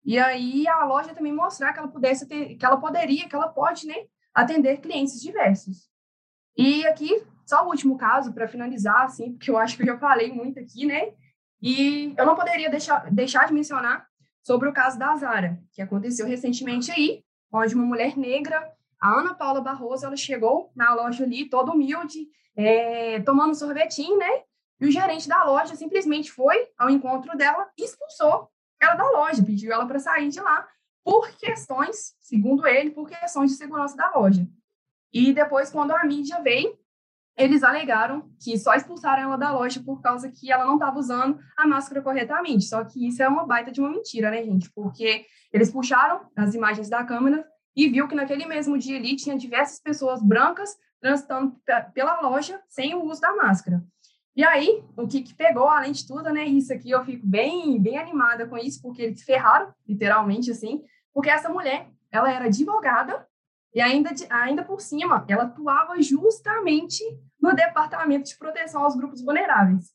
E 0.04 0.18
aí 0.18 0.66
a 0.68 0.84
loja 0.84 1.14
também 1.14 1.32
mostrar 1.32 1.72
que 1.72 1.78
ela 1.78 1.88
pudesse 1.88 2.26
ter, 2.26 2.56
que 2.56 2.64
ela 2.64 2.76
poderia, 2.76 3.28
que 3.28 3.34
ela 3.34 3.48
pode, 3.48 3.86
né, 3.86 4.06
atender 4.34 4.80
clientes 4.80 5.20
diversos. 5.20 5.88
E 6.56 6.86
aqui, 6.86 7.24
só 7.46 7.64
o 7.64 7.68
último 7.68 7.96
caso, 7.96 8.32
para 8.32 8.48
finalizar, 8.48 9.02
assim, 9.02 9.32
porque 9.32 9.50
eu 9.50 9.58
acho 9.58 9.76
que 9.76 9.82
eu 9.82 9.86
já 9.86 9.98
falei 9.98 10.32
muito 10.32 10.58
aqui, 10.58 10.86
né? 10.86 11.12
E 11.62 12.14
eu 12.16 12.26
não 12.26 12.34
poderia 12.34 12.70
deixar, 12.70 13.10
deixar 13.10 13.46
de 13.46 13.52
mencionar 13.52 14.09
sobre 14.42 14.68
o 14.68 14.72
caso 14.72 14.98
da 14.98 15.16
Zara, 15.16 15.58
que 15.72 15.82
aconteceu 15.82 16.26
recentemente 16.26 16.90
aí, 16.90 17.22
onde 17.52 17.74
uma 17.74 17.84
mulher 17.84 18.16
negra, 18.16 18.72
a 19.00 19.18
Ana 19.18 19.34
Paula 19.34 19.60
Barroso, 19.60 20.06
ela 20.06 20.16
chegou 20.16 20.70
na 20.74 20.94
loja 20.94 21.24
ali, 21.24 21.48
toda 21.48 21.72
humilde, 21.72 22.28
é, 22.56 23.20
tomando 23.20 23.54
sorvetinho, 23.54 24.18
né? 24.18 24.42
E 24.80 24.86
o 24.86 24.90
gerente 24.90 25.28
da 25.28 25.44
loja 25.44 25.74
simplesmente 25.76 26.32
foi 26.32 26.68
ao 26.78 26.88
encontro 26.88 27.36
dela 27.36 27.68
e 27.76 27.84
expulsou 27.84 28.50
ela 28.80 28.94
da 28.94 29.10
loja, 29.10 29.42
pediu 29.42 29.72
ela 29.72 29.86
para 29.86 29.98
sair 29.98 30.28
de 30.28 30.40
lá, 30.40 30.66
por 31.04 31.30
questões, 31.36 32.14
segundo 32.20 32.66
ele, 32.66 32.90
por 32.90 33.08
questões 33.08 33.50
de 33.50 33.56
segurança 33.58 33.96
da 33.96 34.10
loja. 34.14 34.46
E 35.12 35.32
depois, 35.32 35.70
quando 35.70 35.90
a 35.90 36.04
mídia 36.04 36.40
veio, 36.40 36.78
eles 37.40 37.62
alegaram 37.62 38.28
que 38.42 38.58
só 38.58 38.74
expulsaram 38.74 39.22
ela 39.22 39.36
da 39.36 39.52
loja 39.52 39.82
por 39.82 40.00
causa 40.02 40.30
que 40.30 40.52
ela 40.52 40.66
não 40.66 40.74
estava 40.74 40.98
usando 40.98 41.38
a 41.56 41.66
máscara 41.66 42.02
corretamente. 42.02 42.64
Só 42.64 42.84
que 42.84 43.08
isso 43.08 43.22
é 43.22 43.28
uma 43.28 43.46
baita 43.46 43.72
de 43.72 43.80
uma 43.80 43.90
mentira, 43.90 44.30
né, 44.30 44.42
gente? 44.44 44.70
Porque 44.72 45.24
eles 45.52 45.70
puxaram 45.70 46.20
as 46.36 46.54
imagens 46.54 46.88
da 46.88 47.02
câmera 47.04 47.44
e 47.74 47.88
viu 47.88 48.06
que 48.06 48.14
naquele 48.14 48.46
mesmo 48.46 48.76
dia 48.76 48.98
ali 48.98 49.16
tinha 49.16 49.38
diversas 49.38 49.80
pessoas 49.80 50.22
brancas 50.22 50.76
transitando 51.00 51.56
pela 51.94 52.20
loja 52.20 52.60
sem 52.68 52.94
o 52.94 53.04
uso 53.04 53.20
da 53.20 53.34
máscara. 53.34 53.82
E 54.36 54.44
aí, 54.44 54.84
o 54.96 55.08
que, 55.08 55.22
que, 55.22 55.34
pegou, 55.34 55.68
além 55.68 55.92
de 55.92 56.06
tudo, 56.06 56.30
né? 56.30 56.44
Isso 56.44 56.72
aqui 56.72 56.90
eu 56.90 57.04
fico 57.04 57.26
bem, 57.26 57.80
bem 57.80 57.98
animada 57.98 58.46
com 58.46 58.56
isso, 58.56 58.80
porque 58.80 59.02
eles 59.02 59.22
ferraram, 59.22 59.72
literalmente, 59.88 60.50
assim, 60.50 60.82
porque 61.12 61.30
essa 61.30 61.48
mulher, 61.48 61.88
ela 62.12 62.30
era 62.32 62.44
advogada 62.44 63.26
e 63.74 63.80
ainda, 63.80 64.10
ainda 64.28 64.64
por 64.64 64.80
cima, 64.80 65.24
ela 65.28 65.44
atuava 65.44 66.00
justamente 66.02 67.04
no 67.40 67.54
Departamento 67.54 68.28
de 68.28 68.36
Proteção 68.36 68.82
aos 68.82 68.96
Grupos 68.96 69.22
Vulneráveis. 69.22 69.90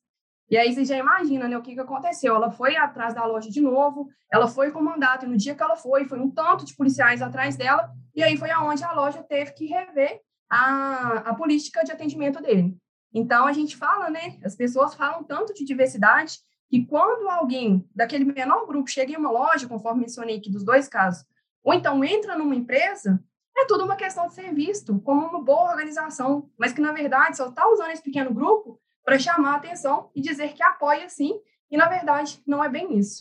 E 0.50 0.58
aí 0.58 0.74
você 0.74 0.86
já 0.86 0.98
imagina 0.98 1.48
né, 1.48 1.58
o 1.58 1.62
que, 1.62 1.74
que 1.74 1.80
aconteceu. 1.80 2.36
Ela 2.36 2.52
foi 2.52 2.76
atrás 2.76 3.14
da 3.14 3.26
loja 3.26 3.50
de 3.50 3.60
novo, 3.60 4.10
ela 4.32 4.48
foi 4.48 4.72
com 4.72 4.82
mandato, 4.82 5.26
e 5.26 5.30
no 5.30 5.36
dia 5.36 5.56
que 5.56 5.64
ela 5.64 5.76
foi, 5.76 6.06
foi 6.06 6.20
um 6.20 6.30
tanto 6.30 6.66
de 6.66 6.76
policiais 6.76 7.22
atrás 7.22 7.58
dela, 7.58 7.92
e 8.16 8.24
aí 8.24 8.38
foi 8.38 8.52
aonde 8.52 8.84
a 8.84 8.94
loja 8.94 9.24
teve 9.24 9.52
que 9.54 9.66
rever 9.66 10.22
a, 10.50 11.30
a 11.30 11.36
política 11.36 11.84
de 11.84 11.92
atendimento 11.92 12.42
dele. 12.42 12.78
Então, 13.14 13.48
a 13.48 13.54
gente 13.54 13.76
fala, 13.76 14.10
né, 14.10 14.38
as 14.44 14.56
pessoas 14.56 14.94
falam 14.94 15.24
tanto 15.24 15.54
de 15.54 15.66
diversidade, 15.66 16.38
que 16.70 16.86
quando 16.86 17.30
alguém 17.30 17.88
daquele 17.96 18.26
menor 18.26 18.66
grupo 18.68 18.90
chega 18.90 19.14
em 19.14 19.18
uma 19.18 19.32
loja, 19.32 19.68
conforme 19.68 20.02
mencionei 20.02 20.38
aqui 20.38 20.52
dos 20.52 20.64
dois 20.64 20.88
casos, 20.88 21.26
ou 21.64 21.74
então 21.74 22.04
entra 22.04 22.38
numa 22.38 22.56
empresa, 22.56 23.24
é 23.58 23.66
tudo 23.66 23.86
uma 23.86 23.96
questão 23.96 24.28
de 24.28 24.34
ser 24.34 24.54
visto 24.54 25.00
como 25.00 25.26
uma 25.28 25.42
boa 25.42 25.72
organização, 25.72 26.50
mas 26.58 26.74
que, 26.74 26.82
na 26.82 26.92
verdade, 26.92 27.38
só 27.38 27.48
está 27.48 27.68
usando 27.70 27.92
esse 27.92 28.04
pequeno 28.04 28.34
grupo 28.34 28.80
para 29.04 29.18
chamar 29.18 29.54
a 29.54 29.56
atenção 29.56 30.10
e 30.16 30.22
dizer 30.22 30.54
que 30.54 30.64
apoia 30.64 31.08
sim, 31.08 31.40
e, 31.72 31.78
na 31.78 31.88
verdade, 31.88 32.42
não 32.46 32.64
é 32.64 32.70
bem 32.70 32.98
isso. 32.98 33.20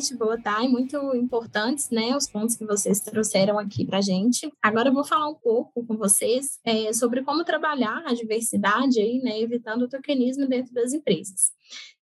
Noite, 0.00 0.16
boa 0.16 0.40
tarde, 0.40 0.66
muito 0.66 0.96
importantes, 1.14 1.90
né, 1.90 2.16
os 2.16 2.26
pontos 2.26 2.56
que 2.56 2.64
vocês 2.64 3.00
trouxeram 3.00 3.58
aqui 3.58 3.84
para 3.84 4.00
gente. 4.00 4.50
Agora 4.62 4.88
eu 4.88 4.94
vou 4.94 5.04
falar 5.04 5.28
um 5.28 5.34
pouco 5.34 5.84
com 5.86 5.94
vocês 5.94 6.58
é, 6.64 6.90
sobre 6.94 7.22
como 7.22 7.44
trabalhar 7.44 8.02
a 8.06 8.14
diversidade 8.14 8.98
aí, 8.98 9.20
né, 9.22 9.38
evitando 9.38 9.82
o 9.82 9.88
tokenismo 9.88 10.48
dentro 10.48 10.72
das 10.72 10.94
empresas. 10.94 11.52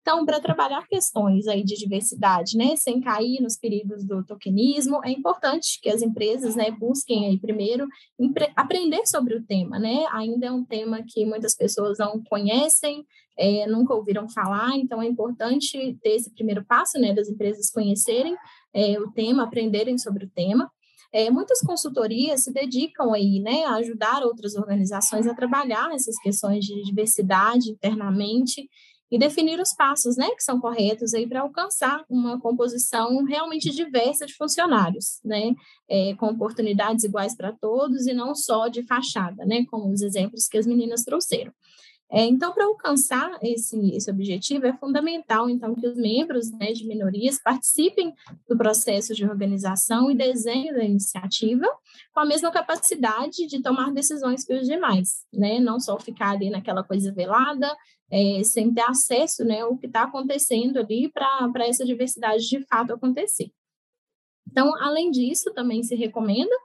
Então, 0.07 0.23
para 0.23 0.39
trabalhar 0.39 0.85
questões 0.87 1.47
aí 1.47 1.63
de 1.63 1.73
diversidade, 1.73 2.55
né, 2.55 2.75
sem 2.75 3.01
cair 3.01 3.41
nos 3.41 3.57
perigos 3.57 4.05
do 4.05 4.23
tokenismo, 4.23 5.03
é 5.03 5.09
importante 5.09 5.79
que 5.81 5.89
as 5.89 6.03
empresas, 6.03 6.55
né, 6.55 6.69
busquem 6.69 7.25
aí 7.25 7.39
primeiro 7.39 7.87
aprender 8.55 9.03
sobre 9.07 9.35
o 9.35 9.43
tema, 9.43 9.79
né? 9.79 10.05
Ainda 10.11 10.45
é 10.45 10.51
um 10.51 10.63
tema 10.63 11.01
que 11.01 11.25
muitas 11.25 11.55
pessoas 11.55 11.97
não 11.97 12.21
conhecem, 12.29 13.03
é, 13.35 13.65
nunca 13.65 13.95
ouviram 13.95 14.29
falar, 14.29 14.77
então 14.77 15.01
é 15.01 15.07
importante 15.07 15.97
ter 16.03 16.11
esse 16.11 16.31
primeiro 16.35 16.63
passo, 16.63 16.99
né, 16.99 17.11
das 17.11 17.27
empresas 17.27 17.71
conhecerem 17.71 18.35
é, 18.75 18.99
o 18.99 19.11
tema, 19.11 19.45
aprenderem 19.45 19.97
sobre 19.97 20.25
o 20.25 20.29
tema. 20.29 20.69
É, 21.11 21.31
muitas 21.31 21.61
consultorias 21.61 22.43
se 22.43 22.53
dedicam 22.53 23.11
aí, 23.11 23.39
né, 23.39 23.63
a 23.63 23.77
ajudar 23.77 24.21
outras 24.21 24.53
organizações 24.53 25.25
a 25.25 25.33
trabalhar 25.33 25.91
essas 25.95 26.15
questões 26.19 26.63
de 26.63 26.83
diversidade 26.83 27.71
internamente 27.71 28.69
e 29.15 29.17
definir 29.17 29.61
os 29.61 29.73
passos, 29.73 30.17
né, 30.17 30.29
que 30.31 30.43
são 30.43 30.59
corretos 30.59 31.13
para 31.29 31.39
alcançar 31.39 32.03
uma 32.09 32.37
composição 32.37 33.23
realmente 33.23 33.71
diversa 33.71 34.25
de 34.25 34.33
funcionários, 34.33 35.21
né, 35.23 35.55
é, 35.89 36.13
com 36.15 36.25
oportunidades 36.25 37.05
iguais 37.05 37.33
para 37.33 37.53
todos 37.53 38.07
e 38.07 38.13
não 38.13 38.35
só 38.35 38.67
de 38.67 38.83
fachada, 38.83 39.45
né, 39.45 39.63
como 39.71 39.89
os 39.89 40.01
exemplos 40.01 40.49
que 40.49 40.57
as 40.57 40.67
meninas 40.67 41.05
trouxeram. 41.05 41.53
É, 42.11 42.23
então, 42.23 42.53
para 42.53 42.65
alcançar 42.65 43.39
esse, 43.41 43.77
esse 43.91 44.11
objetivo, 44.11 44.67
é 44.67 44.73
fundamental, 44.73 45.49
então, 45.49 45.73
que 45.73 45.87
os 45.87 45.97
membros 45.97 46.51
né, 46.51 46.71
de 46.71 46.87
minorias 46.87 47.39
participem 47.41 48.13
do 48.47 48.55
processo 48.55 49.13
de 49.15 49.25
organização 49.25 50.11
e 50.11 50.15
desenho 50.15 50.73
da 50.73 50.83
iniciativa 50.83 51.65
com 52.13 52.19
a 52.19 52.25
mesma 52.25 52.51
capacidade 52.51 53.47
de 53.47 53.61
tomar 53.61 53.91
decisões 53.91 54.45
que 54.45 54.53
os 54.53 54.67
demais, 54.67 55.25
né? 55.33 55.59
Não 55.59 55.79
só 55.79 55.99
ficar 55.99 56.31
ali 56.31 56.49
naquela 56.49 56.83
coisa 56.83 57.11
velada, 57.11 57.75
é, 58.11 58.43
sem 58.43 58.71
ter 58.73 58.81
acesso 58.81 59.43
né, 59.43 59.61
ao 59.61 59.75
que 59.75 59.87
está 59.87 60.03
acontecendo 60.03 60.77
ali 60.77 61.11
para 61.11 61.67
essa 61.67 61.83
diversidade 61.83 62.47
de 62.47 62.63
fato 62.67 62.93
acontecer. 62.93 63.51
Então, 64.47 64.71
além 64.79 65.09
disso, 65.09 65.51
também 65.53 65.81
se 65.83 65.95
recomenda 65.95 66.55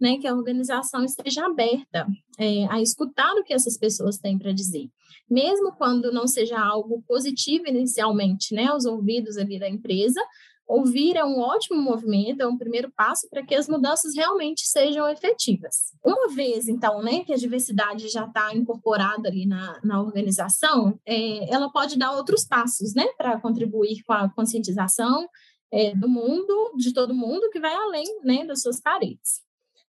né, 0.00 0.18
que 0.18 0.26
a 0.26 0.34
organização 0.34 1.04
esteja 1.04 1.46
aberta 1.46 2.06
é, 2.38 2.66
a 2.70 2.80
escutar 2.80 3.34
o 3.34 3.44
que 3.44 3.52
essas 3.52 3.76
pessoas 3.76 4.18
têm 4.18 4.38
para 4.38 4.52
dizer, 4.52 4.88
mesmo 5.30 5.72
quando 5.72 6.12
não 6.12 6.26
seja 6.26 6.58
algo 6.58 7.02
positivo 7.06 7.66
inicialmente, 7.66 8.54
né, 8.54 8.66
aos 8.66 8.84
ouvidos 8.84 9.36
ali 9.36 9.58
da 9.58 9.68
empresa, 9.68 10.20
ouvir 10.68 11.16
é 11.16 11.24
um 11.24 11.40
ótimo 11.40 11.80
movimento, 11.80 12.42
é 12.42 12.46
um 12.46 12.58
primeiro 12.58 12.92
passo 12.94 13.26
para 13.30 13.42
que 13.42 13.54
as 13.54 13.66
mudanças 13.66 14.14
realmente 14.14 14.66
sejam 14.66 15.08
efetivas. 15.08 15.94
Uma 16.04 16.28
vez, 16.28 16.68
então, 16.68 17.02
né, 17.02 17.24
que 17.24 17.32
a 17.32 17.38
diversidade 17.38 18.08
já 18.08 18.26
está 18.26 18.54
incorporada 18.54 19.28
ali 19.28 19.46
na, 19.46 19.80
na 19.82 20.00
organização, 20.00 21.00
é, 21.06 21.50
ela 21.52 21.72
pode 21.72 21.98
dar 21.98 22.12
outros 22.12 22.44
passos, 22.44 22.94
né, 22.94 23.06
para 23.16 23.40
contribuir 23.40 24.02
com 24.04 24.12
a 24.12 24.28
conscientização 24.28 25.26
é, 25.72 25.94
do 25.94 26.08
mundo, 26.08 26.74
de 26.76 26.92
todo 26.92 27.14
mundo, 27.14 27.48
que 27.50 27.60
vai 27.60 27.74
além, 27.74 28.20
né, 28.22 28.44
das 28.44 28.60
suas 28.60 28.78
paredes. 28.78 29.47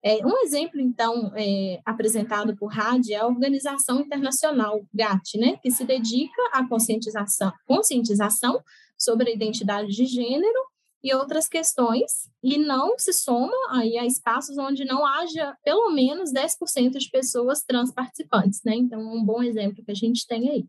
É, 0.07 0.23
um 0.23 0.37
exemplo, 0.43 0.79
então, 0.79 1.31
é, 1.35 1.81
apresentado 1.83 2.55
por 2.55 2.67
RAD 2.67 3.11
é 3.11 3.15
a 3.15 3.25
Organização 3.25 4.01
Internacional 4.01 4.85
GATT, 4.93 5.39
né, 5.39 5.57
que 5.63 5.71
se 5.71 5.83
dedica 5.83 6.39
à 6.53 6.63
conscientização, 6.69 7.51
conscientização 7.65 8.61
sobre 8.95 9.31
a 9.31 9.33
identidade 9.33 9.87
de 9.87 10.05
gênero 10.05 10.59
e 11.03 11.11
outras 11.11 11.47
questões, 11.47 12.29
e 12.43 12.55
não 12.55 12.99
se 12.99 13.13
soma 13.13 13.57
aí 13.71 13.97
a 13.97 14.05
espaços 14.05 14.59
onde 14.59 14.85
não 14.85 15.03
haja 15.03 15.57
pelo 15.63 15.89
menos 15.89 16.31
10% 16.31 16.99
de 16.99 17.09
pessoas 17.09 17.63
trans 17.63 17.91
participantes, 17.91 18.61
né? 18.63 18.75
Então, 18.75 18.99
um 19.01 19.25
bom 19.25 19.41
exemplo 19.41 19.83
que 19.83 19.91
a 19.91 19.95
gente 19.95 20.27
tem 20.27 20.49
aí. 20.49 20.65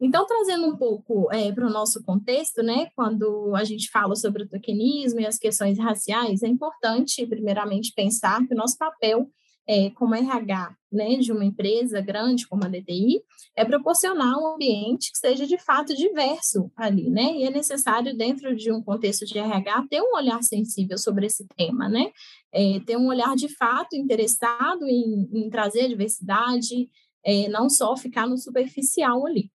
Então, 0.00 0.26
trazendo 0.26 0.66
um 0.66 0.76
pouco 0.76 1.32
é, 1.32 1.50
para 1.52 1.66
o 1.66 1.70
nosso 1.70 2.02
contexto, 2.04 2.62
né, 2.62 2.88
quando 2.94 3.54
a 3.56 3.64
gente 3.64 3.90
fala 3.90 4.14
sobre 4.14 4.42
o 4.42 4.48
tokenismo 4.48 5.20
e 5.20 5.26
as 5.26 5.38
questões 5.38 5.78
raciais, 5.78 6.42
é 6.42 6.48
importante, 6.48 7.26
primeiramente, 7.26 7.94
pensar 7.94 8.46
que 8.46 8.52
o 8.52 8.56
nosso 8.56 8.76
papel 8.76 9.30
é, 9.68 9.90
como 9.90 10.14
RH 10.14 10.76
né, 10.92 11.16
de 11.16 11.32
uma 11.32 11.44
empresa 11.44 12.00
grande 12.00 12.46
como 12.46 12.64
a 12.64 12.68
DTI 12.68 13.20
é 13.56 13.64
proporcionar 13.64 14.38
um 14.38 14.54
ambiente 14.54 15.10
que 15.10 15.18
seja 15.18 15.46
de 15.46 15.58
fato 15.58 15.94
diverso 15.94 16.70
ali, 16.76 17.10
né? 17.10 17.34
E 17.34 17.44
é 17.44 17.50
necessário, 17.50 18.16
dentro 18.16 18.54
de 18.54 18.70
um 18.70 18.80
contexto 18.80 19.26
de 19.26 19.38
RH, 19.38 19.86
ter 19.90 20.00
um 20.00 20.14
olhar 20.14 20.42
sensível 20.42 20.96
sobre 20.96 21.26
esse 21.26 21.46
tema, 21.56 21.88
né? 21.88 22.12
É, 22.52 22.80
ter 22.86 22.96
um 22.96 23.08
olhar 23.08 23.34
de 23.34 23.48
fato 23.48 23.96
interessado 23.96 24.86
em, 24.86 25.28
em 25.32 25.50
trazer 25.50 25.88
diversidade, 25.88 26.88
é, 27.24 27.48
não 27.48 27.68
só 27.68 27.96
ficar 27.96 28.26
no 28.26 28.38
superficial 28.38 29.26
ali. 29.26 29.50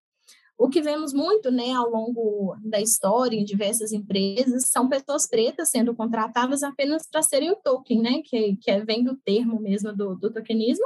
O 0.62 0.70
que 0.70 0.80
vemos 0.80 1.12
muito 1.12 1.50
né, 1.50 1.72
ao 1.72 1.90
longo 1.90 2.56
da 2.64 2.80
história 2.80 3.36
em 3.36 3.44
diversas 3.44 3.92
empresas 3.92 4.70
são 4.70 4.88
pessoas 4.88 5.28
pretas 5.28 5.72
sendo 5.72 5.96
contratadas 5.96 6.62
apenas 6.62 7.02
para 7.10 7.24
serem 7.24 7.50
o 7.50 7.56
token, 7.56 8.00
né, 8.00 8.22
que, 8.24 8.56
que 8.58 8.70
é, 8.70 8.86
vem 8.86 9.04
do 9.04 9.18
termo 9.18 9.60
mesmo 9.60 9.92
do, 9.92 10.14
do 10.14 10.32
tokenismo, 10.32 10.86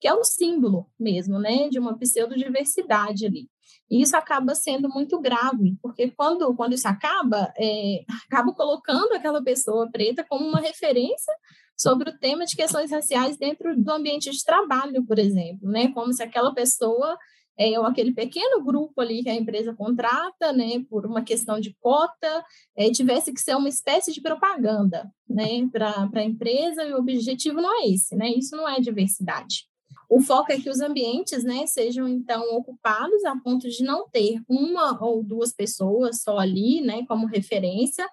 que 0.00 0.08
é 0.08 0.12
o 0.12 0.24
símbolo 0.24 0.90
mesmo 0.98 1.38
né, 1.38 1.68
de 1.68 1.78
uma 1.78 1.96
pseudodiversidade 1.96 3.24
ali. 3.24 3.48
E 3.88 4.02
isso 4.02 4.16
acaba 4.16 4.56
sendo 4.56 4.88
muito 4.88 5.20
grave, 5.20 5.76
porque 5.80 6.10
quando, 6.10 6.52
quando 6.56 6.72
isso 6.72 6.88
acaba, 6.88 7.54
é, 7.56 8.02
acaba 8.26 8.52
colocando 8.52 9.12
aquela 9.12 9.40
pessoa 9.40 9.88
preta 9.88 10.26
como 10.28 10.48
uma 10.48 10.58
referência 10.58 11.32
sobre 11.76 12.10
o 12.10 12.18
tema 12.18 12.44
de 12.44 12.56
questões 12.56 12.90
raciais 12.90 13.36
dentro 13.36 13.80
do 13.80 13.92
ambiente 13.92 14.32
de 14.32 14.44
trabalho, 14.44 15.06
por 15.06 15.20
exemplo, 15.20 15.70
né? 15.70 15.92
Como 15.92 16.12
se 16.12 16.24
aquela 16.24 16.52
pessoa 16.52 17.16
é, 17.58 17.78
ou 17.78 17.84
aquele 17.84 18.12
pequeno 18.12 18.62
grupo 18.62 19.00
ali 19.00 19.22
que 19.22 19.28
a 19.28 19.34
empresa 19.34 19.74
contrata, 19.74 20.52
né, 20.52 20.84
por 20.88 21.06
uma 21.06 21.22
questão 21.22 21.60
de 21.60 21.74
cota, 21.80 22.44
é, 22.76 22.90
tivesse 22.90 23.32
que 23.32 23.40
ser 23.40 23.56
uma 23.56 23.68
espécie 23.68 24.12
de 24.12 24.20
propaganda, 24.20 25.10
né, 25.28 25.68
para 25.70 26.08
a 26.14 26.24
empresa, 26.24 26.84
e 26.84 26.92
o 26.92 26.98
objetivo 26.98 27.60
não 27.60 27.82
é 27.82 27.88
esse, 27.88 28.16
né, 28.16 28.28
isso 28.30 28.56
não 28.56 28.68
é 28.68 28.80
diversidade. 28.80 29.66
O 30.08 30.20
foco 30.20 30.52
é 30.52 30.60
que 30.60 30.68
os 30.68 30.80
ambientes, 30.80 31.42
né, 31.42 31.66
sejam 31.66 32.06
então 32.06 32.54
ocupados 32.54 33.24
a 33.24 33.34
ponto 33.36 33.68
de 33.68 33.82
não 33.82 34.08
ter 34.10 34.42
uma 34.46 35.02
ou 35.02 35.22
duas 35.22 35.54
pessoas 35.54 36.22
só 36.22 36.38
ali, 36.38 36.82
né, 36.82 37.04
como 37.06 37.26
referência, 37.26 38.06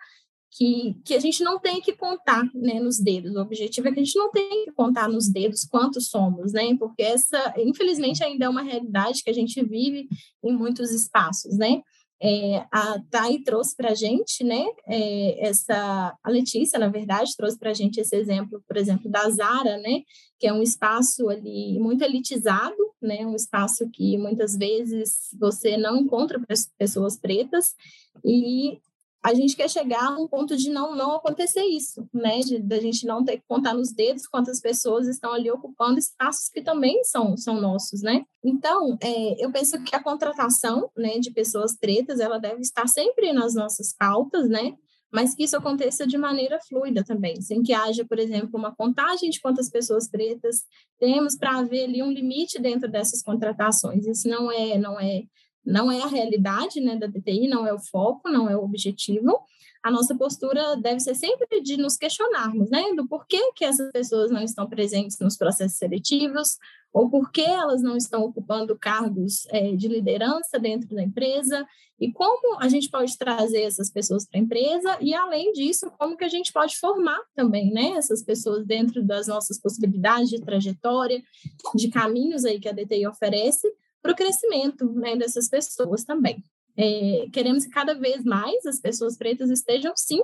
que, 0.51 0.95
que 1.05 1.13
a 1.13 1.19
gente 1.19 1.43
não 1.43 1.59
tem 1.59 1.79
que 1.79 1.93
contar 1.93 2.43
né, 2.53 2.79
nos 2.79 2.99
dedos. 2.99 3.35
O 3.35 3.41
objetivo 3.41 3.87
é 3.87 3.91
que 3.91 3.99
a 3.99 4.03
gente 4.03 4.17
não 4.17 4.31
tem 4.31 4.65
que 4.65 4.71
contar 4.71 5.07
nos 5.07 5.29
dedos 5.29 5.63
quantos 5.63 6.07
somos, 6.07 6.53
né? 6.53 6.75
Porque 6.77 7.03
essa, 7.03 7.53
infelizmente, 7.57 8.23
ainda 8.23 8.45
é 8.45 8.49
uma 8.49 8.63
realidade 8.63 9.23
que 9.23 9.29
a 9.29 9.33
gente 9.33 9.63
vive 9.63 10.07
em 10.43 10.53
muitos 10.53 10.91
espaços, 10.91 11.57
né? 11.57 11.81
É, 12.21 12.65
a 12.69 12.99
Thay 13.09 13.39
trouxe 13.43 13.73
para 13.77 13.91
a 13.91 13.95
gente, 13.95 14.43
né, 14.43 14.65
é, 14.85 15.47
essa, 15.47 16.13
a 16.21 16.29
Letícia, 16.29 16.77
na 16.77 16.89
verdade, 16.89 17.33
trouxe 17.37 17.57
para 17.57 17.71
a 17.71 17.73
gente 17.73 17.97
esse 17.97 18.13
exemplo, 18.13 18.61
por 18.67 18.75
exemplo, 18.75 19.09
da 19.09 19.29
Zara, 19.29 19.77
né, 19.77 20.01
que 20.37 20.45
é 20.45 20.51
um 20.51 20.61
espaço 20.61 21.29
ali 21.29 21.79
muito 21.79 22.03
elitizado, 22.03 22.75
né, 23.01 23.25
um 23.25 23.35
espaço 23.35 23.89
que 23.89 24.17
muitas 24.17 24.57
vezes 24.57 25.29
você 25.39 25.77
não 25.77 25.95
encontra 25.95 26.41
pessoas 26.77 27.15
pretas, 27.15 27.73
e 28.21 28.81
a 29.21 29.33
gente 29.33 29.55
quer 29.55 29.69
chegar 29.69 30.07
a 30.07 30.17
um 30.17 30.27
ponto 30.27 30.55
de 30.55 30.69
não 30.69 30.95
não 30.95 31.15
acontecer 31.15 31.63
isso, 31.63 32.07
né? 32.13 32.39
De 32.39 32.59
da 32.59 32.79
gente 32.79 33.05
não 33.05 33.23
ter 33.23 33.37
que 33.37 33.43
contar 33.47 33.73
nos 33.73 33.91
dedos 33.91 34.25
quantas 34.27 34.61
pessoas 34.61 35.07
estão 35.07 35.33
ali 35.33 35.51
ocupando 35.51 35.99
espaços 35.99 36.49
que 36.49 36.61
também 36.61 37.03
são 37.03 37.35
são 37.35 37.59
nossos, 37.59 38.01
né? 38.01 38.23
Então, 38.43 38.97
é, 39.01 39.43
eu 39.43 39.51
penso 39.51 39.81
que 39.83 39.95
a 39.95 40.01
contratação, 40.01 40.89
né, 40.95 41.19
de 41.19 41.31
pessoas 41.31 41.77
pretas, 41.77 42.19
ela 42.21 42.39
deve 42.39 42.61
estar 42.61 42.87
sempre 42.87 43.33
nas 43.33 43.53
nossas 43.53 43.93
pautas, 43.93 44.47
né? 44.47 44.75
Mas 45.11 45.33
que 45.33 45.43
isso 45.43 45.57
aconteça 45.57 46.05
de 46.05 46.17
maneira 46.17 46.59
fluida 46.67 47.03
também, 47.03 47.41
sem 47.41 47.63
que 47.63 47.73
haja, 47.73 48.05
por 48.05 48.19
exemplo, 48.19 48.51
uma 48.53 48.73
contagem 48.73 49.29
de 49.31 49.41
quantas 49.41 49.69
pessoas 49.69 50.07
pretas 50.07 50.63
temos 50.99 51.35
para 51.35 51.57
haver 51.57 51.85
ali 51.85 52.03
um 52.03 52.11
limite 52.11 52.61
dentro 52.61 52.89
dessas 52.89 53.23
contratações. 53.23 54.05
Isso 54.05 54.29
não 54.29 54.51
é 54.51 54.77
não 54.77 54.99
é 54.99 55.23
não 55.69 55.91
é 55.91 56.01
a 56.01 56.07
realidade 56.07 56.81
né, 56.81 56.95
da 56.95 57.07
DTI, 57.07 57.47
não 57.47 57.65
é 57.65 57.73
o 57.73 57.79
foco, 57.79 58.29
não 58.29 58.49
é 58.49 58.57
o 58.57 58.63
objetivo. 58.63 59.39
A 59.81 59.89
nossa 59.89 60.13
postura 60.15 60.75
deve 60.75 60.99
ser 60.99 61.15
sempre 61.15 61.61
de 61.61 61.77
nos 61.77 61.95
questionarmos, 61.95 62.69
né, 62.69 62.93
do 62.95 63.07
porquê 63.07 63.39
que 63.55 63.63
essas 63.63 63.89
pessoas 63.91 64.29
não 64.29 64.41
estão 64.41 64.67
presentes 64.67 65.17
nos 65.19 65.37
processos 65.37 65.77
seletivos, 65.77 66.57
ou 66.91 67.09
por 67.09 67.31
que 67.31 67.41
elas 67.41 67.81
não 67.81 67.95
estão 67.95 68.23
ocupando 68.23 68.77
cargos 68.77 69.45
é, 69.51 69.73
de 69.75 69.87
liderança 69.87 70.59
dentro 70.59 70.93
da 70.93 71.03
empresa, 71.03 71.65
e 71.97 72.11
como 72.11 72.59
a 72.59 72.67
gente 72.67 72.89
pode 72.89 73.17
trazer 73.17 73.61
essas 73.61 73.89
pessoas 73.89 74.25
para 74.25 74.39
a 74.39 74.43
empresa, 74.43 74.97
e 74.99 75.13
além 75.13 75.53
disso, 75.53 75.91
como 75.97 76.17
que 76.17 76.25
a 76.25 76.29
gente 76.29 76.51
pode 76.51 76.77
formar 76.77 77.19
também, 77.35 77.71
né, 77.71 77.91
essas 77.91 78.23
pessoas 78.23 78.65
dentro 78.65 79.01
das 79.03 79.27
nossas 79.27 79.61
possibilidades 79.61 80.29
de 80.29 80.41
trajetória, 80.41 81.21
de 81.75 81.89
caminhos 81.89 82.43
aí 82.43 82.59
que 82.59 82.67
a 82.67 82.73
DTI 82.73 83.07
oferece, 83.07 83.67
para 84.01 84.11
o 84.11 84.15
crescimento 84.15 84.91
né, 84.93 85.15
dessas 85.15 85.49
pessoas 85.49 86.03
também. 86.03 86.43
É, 86.77 87.27
queremos 87.33 87.65
que 87.65 87.71
cada 87.71 87.93
vez 87.93 88.23
mais 88.23 88.65
as 88.65 88.79
pessoas 88.79 89.17
pretas 89.17 89.49
estejam, 89.49 89.93
sim, 89.95 90.21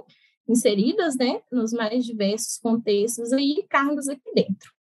inseridas 0.47 1.15
né, 1.17 1.41
nos 1.51 1.73
mais 1.73 2.05
diversos 2.05 2.57
contextos 2.57 3.31
e 3.33 3.65
cargos 3.69 4.07
aqui 4.07 4.31
dentro. 4.33 4.73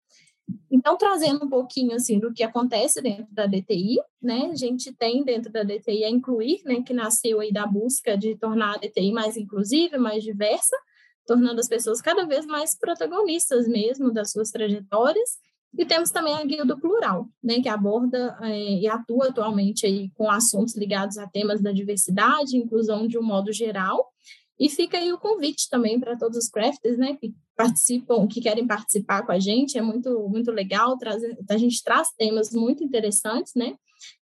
Então, 0.71 0.97
trazendo 0.99 1.47
um 1.47 1.49
pouquinho 1.49 1.95
assim 1.95 2.19
do 2.19 2.33
que 2.33 2.43
acontece 2.43 3.01
dentro 3.01 3.27
da 3.33 3.47
DTI, 3.47 3.99
né? 4.21 4.51
A 4.53 4.57
gente 4.57 4.93
tem 4.93 5.25
dentro 5.25 5.51
da 5.51 5.63
DTI 5.63 6.05
a 6.05 6.11
incluir, 6.11 6.61
né, 6.65 6.83
que 6.83 6.93
nasceu 6.93 7.41
aí 7.41 7.53
da 7.53 7.67
busca 7.67 8.17
de 8.17 8.37
tornar 8.37 8.75
a 8.75 8.79
DTI 8.79 9.13
mais 9.13 9.37
inclusiva, 9.37 9.97
mais 9.99 10.23
diversa, 10.23 10.77
tornando 11.27 11.61
as 11.61 11.69
pessoas 11.69 12.03
cada 12.03 12.27
vez 12.27 12.45
mais 12.45 12.77
protagonistas 12.77 13.67
mesmo 13.67 14.13
das 14.13 14.33
suas 14.33 14.51
trajetórias 14.51 15.39
e 15.77 15.85
temos 15.85 16.11
também 16.11 16.35
a 16.35 16.45
Guilda 16.45 16.77
Plural, 16.77 17.29
né, 17.43 17.61
que 17.61 17.69
aborda 17.69 18.37
é, 18.43 18.81
e 18.81 18.87
atua 18.87 19.29
atualmente 19.29 19.87
aí 19.87 20.11
com 20.11 20.31
assuntos 20.31 20.77
ligados 20.77 21.19
a 21.19 21.27
temas 21.27 21.61
da 21.61 21.73
diversidade, 21.73 22.57
inclusão 22.57 23.07
de 23.07 23.19
um 23.19 23.23
modo 23.23 23.53
geral. 23.53 24.13
E 24.59 24.69
fica 24.69 24.99
aí 24.99 25.13
o 25.13 25.19
convite 25.19 25.69
também 25.69 25.99
para 25.99 26.17
todos 26.17 26.39
os 26.39 26.49
crafters, 26.49 26.97
né, 26.97 27.17
que 27.17 27.35
participam, 27.57 28.27
que 28.29 28.41
querem 28.41 28.67
participar 28.67 29.27
com 29.27 29.33
a 29.33 29.39
gente. 29.39 29.77
É 29.77 29.83
muito 29.83 30.29
muito 30.29 30.53
legal, 30.53 30.97
traz, 30.97 31.23
a 31.51 31.59
gente 31.59 31.83
traz 31.83 32.09
temas 32.17 32.53
muito 32.53 32.85
interessantes, 32.85 33.53
né? 33.57 33.75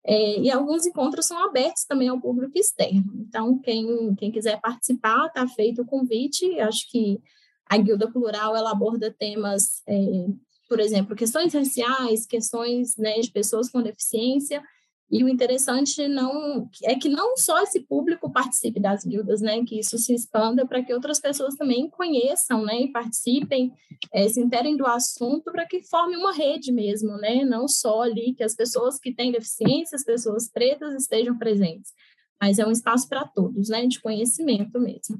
É, 0.06 0.40
e 0.40 0.52
alguns 0.52 0.86
encontros 0.86 1.26
são 1.26 1.38
abertos 1.44 1.84
também 1.86 2.10
ao 2.10 2.20
público 2.20 2.58
externo. 2.58 3.12
Então, 3.28 3.60
quem, 3.60 4.14
quem 4.16 4.32
quiser 4.32 4.60
participar, 4.60 5.28
está 5.28 5.48
feito 5.48 5.82
o 5.82 5.86
convite. 5.86 6.60
Acho 6.60 6.90
que 6.92 7.20
a 7.66 7.78
Guilda 7.78 8.12
Plural 8.12 8.56
ela 8.56 8.72
aborda 8.72 9.14
temas 9.18 9.82
é, 9.88 10.28
por 10.70 10.80
exemplo, 10.80 11.16
questões 11.16 11.54
raciais, 11.54 12.28
questões 12.28 12.96
né, 12.96 13.20
de 13.20 13.32
pessoas 13.32 13.70
com 13.70 13.82
deficiência, 13.82 14.64
e 15.12 15.24
o 15.24 15.28
interessante 15.28 16.08
não 16.08 16.70
é 16.84 16.94
que 16.94 17.10
não 17.10 17.36
só 17.36 17.64
esse 17.64 17.80
público 17.80 18.32
participe 18.32 18.80
das 18.80 19.04
guildas, 19.04 19.42
né, 19.42 19.66
que 19.66 19.80
isso 19.80 19.98
se 19.98 20.14
expanda 20.14 20.68
para 20.68 20.84
que 20.84 20.94
outras 20.94 21.20
pessoas 21.20 21.56
também 21.56 21.90
conheçam, 21.90 22.64
né, 22.64 22.82
e 22.82 22.92
participem, 22.92 23.74
é, 24.14 24.30
se 24.30 24.40
interem 24.40 24.78
do 24.78 24.86
assunto 24.86 25.52
para 25.52 25.66
que 25.66 25.82
forme 25.82 26.16
uma 26.16 26.32
rede 26.32 26.72
mesmo, 26.72 27.18
né, 27.18 27.44
não 27.44 27.68
só 27.68 28.04
ali 28.04 28.36
que 28.36 28.44
as 28.44 28.54
pessoas 28.54 29.00
que 29.00 29.12
têm 29.12 29.32
deficiência, 29.32 29.96
as 29.96 30.04
pessoas 30.04 30.48
pretas 30.48 30.94
estejam 30.94 31.36
presentes, 31.36 31.92
mas 32.40 32.60
é 32.60 32.68
um 32.68 32.72
espaço 32.72 33.10
para 33.10 33.26
todos, 33.26 33.70
né, 33.70 33.88
de 33.88 34.00
conhecimento 34.00 34.80
mesmo. 34.80 35.20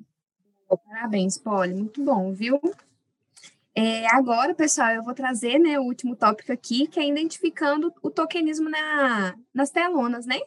Parabéns, 0.86 1.36
Polly, 1.36 1.74
muito 1.74 2.04
bom, 2.04 2.32
viu? 2.32 2.62
É, 3.82 4.06
agora, 4.14 4.54
pessoal, 4.54 4.90
eu 4.90 5.02
vou 5.02 5.14
trazer 5.14 5.58
né, 5.58 5.80
o 5.80 5.84
último 5.84 6.14
tópico 6.14 6.52
aqui, 6.52 6.86
que 6.86 7.00
é 7.00 7.08
identificando 7.08 7.94
o 8.04 8.12
tokenismo 8.12 8.70
na, 8.70 9.34
nas 9.54 9.70
telonas, 9.70 10.26
né? 10.26 10.38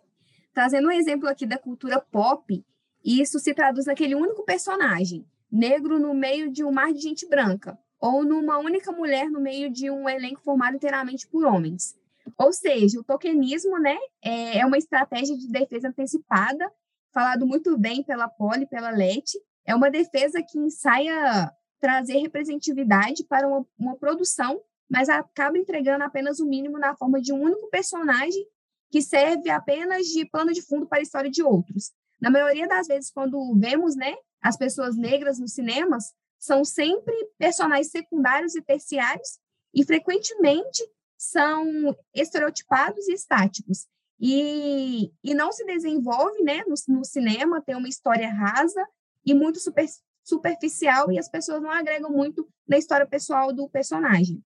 Trazendo 0.52 0.88
um 0.88 0.92
exemplo 0.92 1.26
aqui 1.26 1.46
da 1.46 1.56
cultura 1.56 1.98
pop, 1.98 2.62
isso 3.02 3.38
se 3.38 3.54
traduz 3.54 3.86
naquele 3.86 4.14
único 4.14 4.44
personagem, 4.44 5.24
negro 5.50 5.98
no 5.98 6.12
meio 6.12 6.52
de 6.52 6.62
um 6.62 6.70
mar 6.70 6.92
de 6.92 7.00
gente 7.00 7.26
branca, 7.26 7.78
ou 7.98 8.22
numa 8.22 8.58
única 8.58 8.92
mulher 8.92 9.30
no 9.30 9.40
meio 9.40 9.70
de 9.70 9.90
um 9.90 10.06
elenco 10.06 10.42
formado 10.42 10.76
inteiramente 10.76 11.26
por 11.26 11.46
homens. 11.46 11.96
Ou 12.36 12.52
seja, 12.52 13.00
o 13.00 13.04
tokenismo 13.04 13.78
né, 13.78 13.96
é, 14.22 14.58
é 14.58 14.66
uma 14.66 14.76
estratégia 14.76 15.38
de 15.38 15.48
defesa 15.48 15.88
antecipada, 15.88 16.70
falado 17.14 17.46
muito 17.46 17.78
bem 17.78 18.02
pela 18.02 18.28
Polly, 18.28 18.66
pela 18.66 18.90
Leti, 18.90 19.38
é 19.64 19.74
uma 19.74 19.90
defesa 19.90 20.42
que 20.42 20.58
ensaia 20.58 21.50
trazer 21.82 22.18
representatividade 22.18 23.24
para 23.24 23.48
uma, 23.48 23.66
uma 23.76 23.96
produção, 23.96 24.62
mas 24.88 25.08
acaba 25.08 25.58
entregando 25.58 26.04
apenas 26.04 26.38
o 26.38 26.46
mínimo 26.46 26.78
na 26.78 26.94
forma 26.94 27.20
de 27.20 27.32
um 27.32 27.42
único 27.42 27.68
personagem 27.70 28.46
que 28.88 29.02
serve 29.02 29.50
apenas 29.50 30.06
de 30.06 30.24
pano 30.26 30.52
de 30.52 30.62
fundo 30.62 30.86
para 30.86 30.98
a 30.98 31.02
história 31.02 31.28
de 31.28 31.42
outros. 31.42 31.90
Na 32.20 32.30
maioria 32.30 32.68
das 32.68 32.86
vezes, 32.86 33.10
quando 33.10 33.52
vemos 33.58 33.96
né, 33.96 34.14
as 34.40 34.56
pessoas 34.56 34.96
negras 34.96 35.40
nos 35.40 35.54
cinemas, 35.54 36.12
são 36.38 36.64
sempre 36.64 37.14
personagens 37.36 37.90
secundários 37.90 38.54
e 38.54 38.62
terciários 38.62 39.40
e 39.74 39.84
frequentemente 39.84 40.84
são 41.18 41.96
estereotipados 42.14 43.08
e 43.08 43.14
estáticos. 43.14 43.88
E, 44.20 45.10
e 45.24 45.34
não 45.34 45.50
se 45.50 45.64
desenvolve 45.64 46.44
né, 46.44 46.62
no, 46.68 46.74
no 46.96 47.04
cinema, 47.04 47.60
tem 47.60 47.74
uma 47.74 47.88
história 47.88 48.32
rasa 48.32 48.86
e 49.26 49.34
muito 49.34 49.58
super, 49.58 49.84
superficial 50.24 51.10
e 51.10 51.18
as 51.18 51.28
pessoas 51.28 51.60
não 51.60 51.70
agregam 51.70 52.10
muito 52.10 52.48
na 52.66 52.78
história 52.78 53.06
pessoal 53.06 53.52
do 53.52 53.68
personagem. 53.68 54.42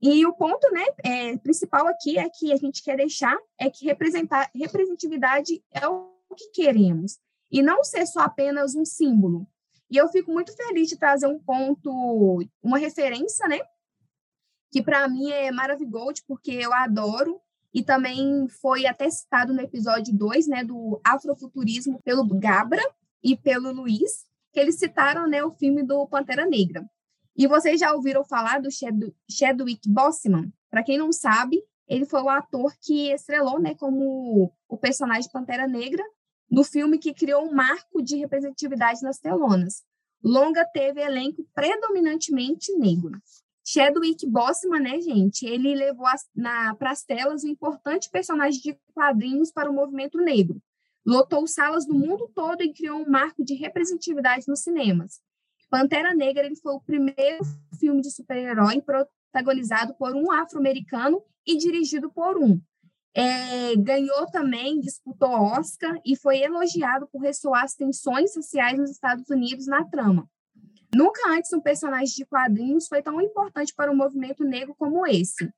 E 0.00 0.26
o 0.26 0.32
ponto 0.32 0.68
né, 0.72 0.84
é, 1.04 1.36
principal 1.38 1.86
aqui 1.86 2.18
é 2.18 2.28
que 2.28 2.52
a 2.52 2.56
gente 2.56 2.82
quer 2.82 2.96
deixar 2.96 3.38
é 3.58 3.70
que 3.70 3.84
representar, 3.84 4.50
representatividade 4.52 5.62
é 5.70 5.86
o 5.86 6.10
que 6.36 6.50
queremos, 6.50 7.18
e 7.50 7.62
não 7.62 7.84
ser 7.84 8.06
só 8.06 8.20
apenas 8.20 8.74
um 8.74 8.84
símbolo. 8.84 9.46
E 9.90 9.96
eu 9.96 10.08
fico 10.08 10.32
muito 10.32 10.56
feliz 10.56 10.88
de 10.88 10.96
trazer 10.96 11.26
um 11.26 11.38
ponto, 11.38 12.42
uma 12.62 12.78
referência, 12.78 13.46
né? 13.46 13.60
Que 14.70 14.82
para 14.82 15.06
mim 15.06 15.30
é 15.30 15.52
Maravigold, 15.52 16.22
porque 16.26 16.50
eu 16.50 16.72
adoro, 16.72 17.40
e 17.74 17.82
também 17.82 18.48
foi 18.48 18.86
até 18.86 19.08
citado 19.08 19.52
no 19.52 19.60
episódio 19.60 20.12
2, 20.14 20.46
né, 20.46 20.64
do 20.64 21.00
Afrofuturismo, 21.04 22.00
pelo 22.02 22.24
Gabra 22.24 22.82
e 23.22 23.36
pelo 23.36 23.72
Luiz, 23.72 24.26
que 24.52 24.60
eles 24.60 24.78
citaram 24.78 25.26
né, 25.26 25.42
o 25.42 25.50
filme 25.50 25.82
do 25.82 26.06
Pantera 26.06 26.46
Negra. 26.46 26.84
E 27.36 27.46
vocês 27.46 27.80
já 27.80 27.94
ouviram 27.94 28.24
falar 28.24 28.60
do 28.60 28.68
Chadwick 28.70 29.88
Boseman? 29.88 30.52
Para 30.70 30.82
quem 30.82 30.98
não 30.98 31.12
sabe, 31.12 31.62
ele 31.88 32.04
foi 32.04 32.22
o 32.22 32.28
ator 32.28 32.72
que 32.80 33.10
estrelou 33.10 33.58
né, 33.58 33.74
como 33.74 34.52
o 34.68 34.76
personagem 34.76 35.30
Pantera 35.30 35.66
Negra 35.66 36.04
no 36.50 36.62
filme 36.62 36.98
que 36.98 37.14
criou 37.14 37.44
um 37.44 37.54
marco 37.54 38.02
de 38.02 38.16
representatividade 38.16 39.02
nas 39.02 39.18
telonas. 39.18 39.82
Longa 40.22 40.64
teve 40.66 41.00
elenco 41.00 41.44
predominantemente 41.54 42.72
negro. 42.76 43.18
Chadwick 43.64 44.26
Boseman, 44.26 44.80
né, 44.80 45.00
gente? 45.00 45.46
Ele 45.46 45.74
levou 45.74 46.06
para 46.78 46.90
as 46.90 47.02
telas 47.04 47.44
um 47.44 47.48
importante 47.48 48.10
personagem 48.10 48.60
de 48.60 48.78
quadrinhos 48.92 49.50
para 49.50 49.70
o 49.70 49.74
movimento 49.74 50.18
negro, 50.18 50.60
lotou 51.04 51.46
salas 51.46 51.86
do 51.86 51.94
mundo 51.94 52.30
todo 52.34 52.62
e 52.62 52.72
criou 52.72 53.00
um 53.00 53.10
marco 53.10 53.44
de 53.44 53.54
representatividade 53.54 54.46
nos 54.48 54.60
cinemas. 54.60 55.20
Pantera 55.68 56.14
Negra 56.14 56.44
ele 56.44 56.56
foi 56.56 56.74
o 56.74 56.80
primeiro 56.80 57.44
filme 57.78 58.02
de 58.02 58.10
super-herói 58.10 58.82
protagonizado 58.82 59.94
por 59.94 60.14
um 60.14 60.30
afro-americano 60.30 61.22
e 61.46 61.56
dirigido 61.56 62.10
por 62.10 62.36
um. 62.36 62.60
É, 63.14 63.76
ganhou 63.76 64.26
também, 64.30 64.80
disputou 64.80 65.30
Oscar 65.30 66.00
e 66.04 66.16
foi 66.16 66.38
elogiado 66.38 67.06
por 67.08 67.20
ressoar 67.20 67.64
as 67.64 67.74
tensões 67.74 68.32
sociais 68.32 68.78
nos 68.78 68.90
Estados 68.90 69.28
Unidos 69.28 69.66
na 69.66 69.84
trama. 69.84 70.28
Nunca 70.94 71.30
antes 71.30 71.52
um 71.52 71.60
personagem 71.60 72.14
de 72.14 72.26
quadrinhos 72.26 72.86
foi 72.86 73.02
tão 73.02 73.20
importante 73.20 73.74
para 73.74 73.90
o 73.90 73.96
movimento 73.96 74.44
negro 74.44 74.74
como 74.74 75.06
esse. 75.06 75.50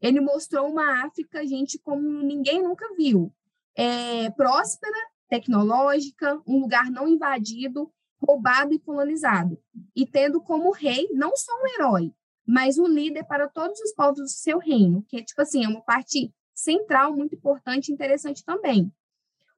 Ele 0.00 0.20
mostrou 0.20 0.68
uma 0.68 1.04
África, 1.04 1.46
gente, 1.46 1.78
como 1.78 2.00
ninguém 2.22 2.62
nunca 2.62 2.84
viu, 2.96 3.32
é, 3.74 4.30
próspera, 4.30 4.96
tecnológica, 5.28 6.40
um 6.46 6.60
lugar 6.60 6.90
não 6.90 7.08
invadido, 7.08 7.90
roubado 8.20 8.74
e 8.74 8.78
colonizado, 8.78 9.58
e 9.94 10.06
tendo 10.06 10.40
como 10.40 10.72
rei 10.72 11.08
não 11.12 11.34
só 11.36 11.52
um 11.52 11.66
herói, 11.74 12.12
mas 12.46 12.78
um 12.78 12.86
líder 12.86 13.24
para 13.24 13.48
todos 13.48 13.80
os 13.80 13.94
povos 13.94 14.18
do 14.18 14.28
seu 14.28 14.58
reino, 14.58 15.04
que 15.08 15.22
tipo 15.22 15.40
assim, 15.40 15.64
é 15.64 15.68
uma 15.68 15.82
parte 15.82 16.32
central 16.54 17.16
muito 17.16 17.34
importante 17.34 17.88
e 17.88 17.94
interessante 17.94 18.44
também. 18.44 18.92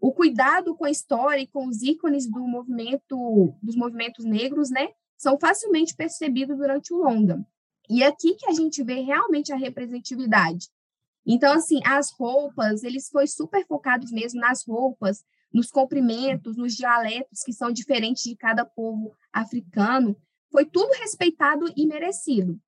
O 0.00 0.12
cuidado 0.12 0.74
com 0.76 0.84
a 0.84 0.90
história 0.90 1.42
e 1.42 1.46
com 1.46 1.66
os 1.66 1.82
ícones 1.82 2.28
do 2.28 2.40
movimento 2.40 3.54
dos 3.62 3.76
movimentos 3.76 4.24
negros, 4.24 4.70
né, 4.70 4.88
são 5.16 5.38
facilmente 5.38 5.94
percebidos 5.94 6.58
durante 6.58 6.92
o 6.92 6.98
longa. 6.98 7.44
E 7.88 8.02
é 8.02 8.06
aqui 8.06 8.34
que 8.34 8.46
a 8.46 8.52
gente 8.52 8.82
vê 8.82 9.00
realmente 9.00 9.52
a 9.52 9.56
representatividade. 9.56 10.68
Então, 11.26 11.52
assim, 11.52 11.80
as 11.84 12.10
roupas, 12.10 12.82
eles 12.82 13.08
foi 13.08 13.26
super 13.26 13.64
focados 13.66 14.10
mesmo 14.10 14.40
nas 14.40 14.64
roupas, 14.66 15.24
nos 15.52 15.70
comprimentos, 15.70 16.56
nos 16.56 16.74
dialetos 16.74 17.42
que 17.44 17.52
são 17.52 17.70
diferentes 17.70 18.22
de 18.22 18.36
cada 18.36 18.64
povo 18.64 19.14
africano. 19.32 20.16
Foi 20.50 20.64
tudo 20.64 20.92
respeitado 20.98 21.66
e 21.76 21.86
merecido. 21.86 22.58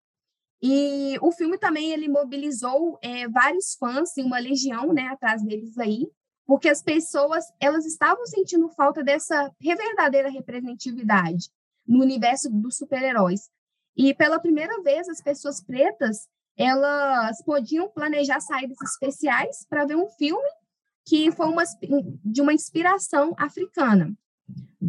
E 0.63 1.19
o 1.21 1.33
filme 1.33 1.59
também 1.59 1.93
ele 1.93 2.09
mobilizou 2.09 2.99
é, 3.03 3.29
vários 3.29 3.75
fãs 3.75 4.17
e 4.17 4.23
uma 4.23 4.39
legião, 4.39 4.93
né, 4.93 5.09
atrás 5.09 5.43
deles 5.43 5.77
aí, 5.77 6.07
porque 6.47 6.69
as 6.69 6.83
pessoas 6.83 7.45
elas 7.61 7.85
estavam 7.85 8.25
sentindo 8.27 8.69
falta 8.71 9.03
dessa 9.03 9.53
verdadeira 9.61 10.31
representatividade 10.31 11.51
no 11.87 12.01
universo 12.01 12.49
dos 12.51 12.77
super-heróis. 12.77 13.51
E 13.97 14.15
pela 14.15 14.41
primeira 14.41 14.81
vez 14.83 15.09
as 15.09 15.21
pessoas 15.21 15.63
pretas 15.63 16.29
elas 16.57 17.43
podiam 17.45 17.89
planejar 17.89 18.41
saídas 18.41 18.81
especiais 18.81 19.67
para 19.69 19.85
ver 19.85 19.97
um 19.97 20.09
filme 20.09 20.49
que 21.07 21.31
foi 21.33 21.47
uma, 21.47 21.63
de 22.25 22.41
uma 22.41 22.53
inspiração 22.53 23.35
africana. 23.37 24.15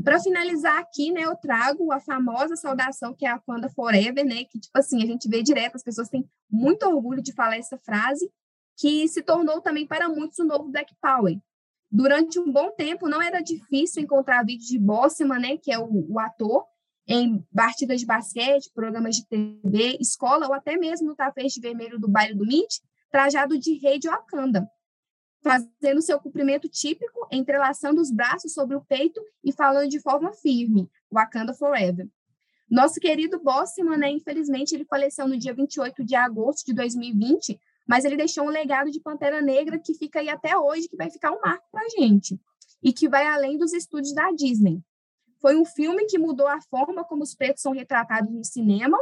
Para 0.04 0.20
finalizar 0.20 0.78
aqui, 0.78 1.12
né, 1.12 1.22
eu 1.22 1.36
trago 1.36 1.92
a 1.92 2.00
famosa 2.00 2.56
saudação 2.56 3.14
que 3.14 3.26
é 3.26 3.30
a 3.30 3.38
Wakanda 3.38 3.70
Forever, 3.70 4.26
né, 4.26 4.44
que 4.44 4.60
tipo 4.60 4.78
assim, 4.78 5.02
a 5.02 5.06
gente 5.06 5.28
vê 5.30 5.42
direto, 5.42 5.76
as 5.76 5.84
pessoas 5.84 6.10
têm 6.10 6.30
muito 6.50 6.84
orgulho 6.84 7.22
de 7.22 7.34
falar 7.34 7.58
essa 7.58 7.78
frase, 7.78 8.30
que 8.78 9.08
se 9.08 9.22
tornou 9.22 9.62
também 9.62 9.88
para 9.88 10.10
muitos 10.10 10.38
o 10.40 10.44
novo 10.44 10.70
Black 10.70 10.94
Power. 11.02 11.38
Durante 11.90 12.40
um 12.40 12.52
bom 12.52 12.72
tempo 12.72 13.08
não 13.08 13.22
era 13.22 13.42
difícil 13.42 14.04
encontrar 14.04 14.46
vídeos 14.46 14.68
de 14.68 14.78
Bossman, 14.78 15.40
né, 15.40 15.58
que 15.58 15.72
é 15.72 15.80
o, 15.80 16.06
o 16.10 16.20
ator, 16.20 16.66
em 17.08 17.46
partidas 17.54 18.00
de 18.00 18.06
basquete, 18.06 18.72
programas 18.74 19.16
de 19.16 19.28
TV, 19.28 19.98
escola 20.00 20.48
ou 20.48 20.54
até 20.54 20.76
mesmo 20.78 21.08
no 21.08 21.16
tapete 21.16 21.60
vermelho 21.60 22.00
do 22.00 22.08
baile 22.08 22.34
do 22.34 22.44
MIT, 22.44 22.82
trajado 23.12 23.58
de 23.58 23.78
rei 23.78 24.00
de 24.00 24.08
Wakanda, 24.08 24.68
fazendo 25.44 26.02
seu 26.02 26.20
cumprimento 26.20 26.68
típico, 26.68 27.28
entrelaçando 27.32 28.02
os 28.02 28.12
braços 28.12 28.54
sobre 28.54 28.76
o 28.76 28.82
peito 28.82 29.22
e 29.44 29.52
falando 29.52 29.88
de 29.88 30.00
forma 30.00 30.34
firme, 30.34 30.90
Wakanda 31.12 31.54
Forever. 31.54 32.10
Nosso 32.70 33.00
querido 33.00 33.40
Bossman, 33.40 33.98
né, 33.98 34.10
infelizmente, 34.10 34.74
ele 34.74 34.86
faleceu 34.86 35.28
no 35.28 35.38
dia 35.38 35.54
28 35.54 36.04
de 36.04 36.16
agosto 36.16 36.66
de 36.66 36.74
2020, 36.74 37.60
mas 37.88 38.04
ele 38.04 38.18
deixou 38.18 38.46
um 38.46 38.50
legado 38.50 38.90
de 38.90 39.00
Pantera 39.00 39.40
Negra 39.40 39.78
que 39.78 39.94
fica 39.94 40.20
aí 40.20 40.30
até 40.30 40.58
hoje, 40.58 40.90
que 40.90 40.98
vai 40.98 41.12
ficar 41.12 41.32
um 41.32 41.40
marco 41.40 41.66
para 41.72 41.86
a 41.86 41.90
gente, 41.90 42.40
e 42.82 42.92
que 42.92 43.08
vai 43.08 43.28
além 43.28 43.58
dos 43.58 43.72
estúdios 43.72 44.16
da 44.16 44.32
Disney. 44.32 44.82
Foi 45.46 45.56
um 45.56 45.64
filme 45.64 46.08
que 46.08 46.18
mudou 46.18 46.48
a 46.48 46.60
forma 46.60 47.04
como 47.04 47.22
os 47.22 47.36
pretos 47.36 47.62
são 47.62 47.72
retratados 47.72 48.34
no 48.34 48.44
cinema, 48.44 48.98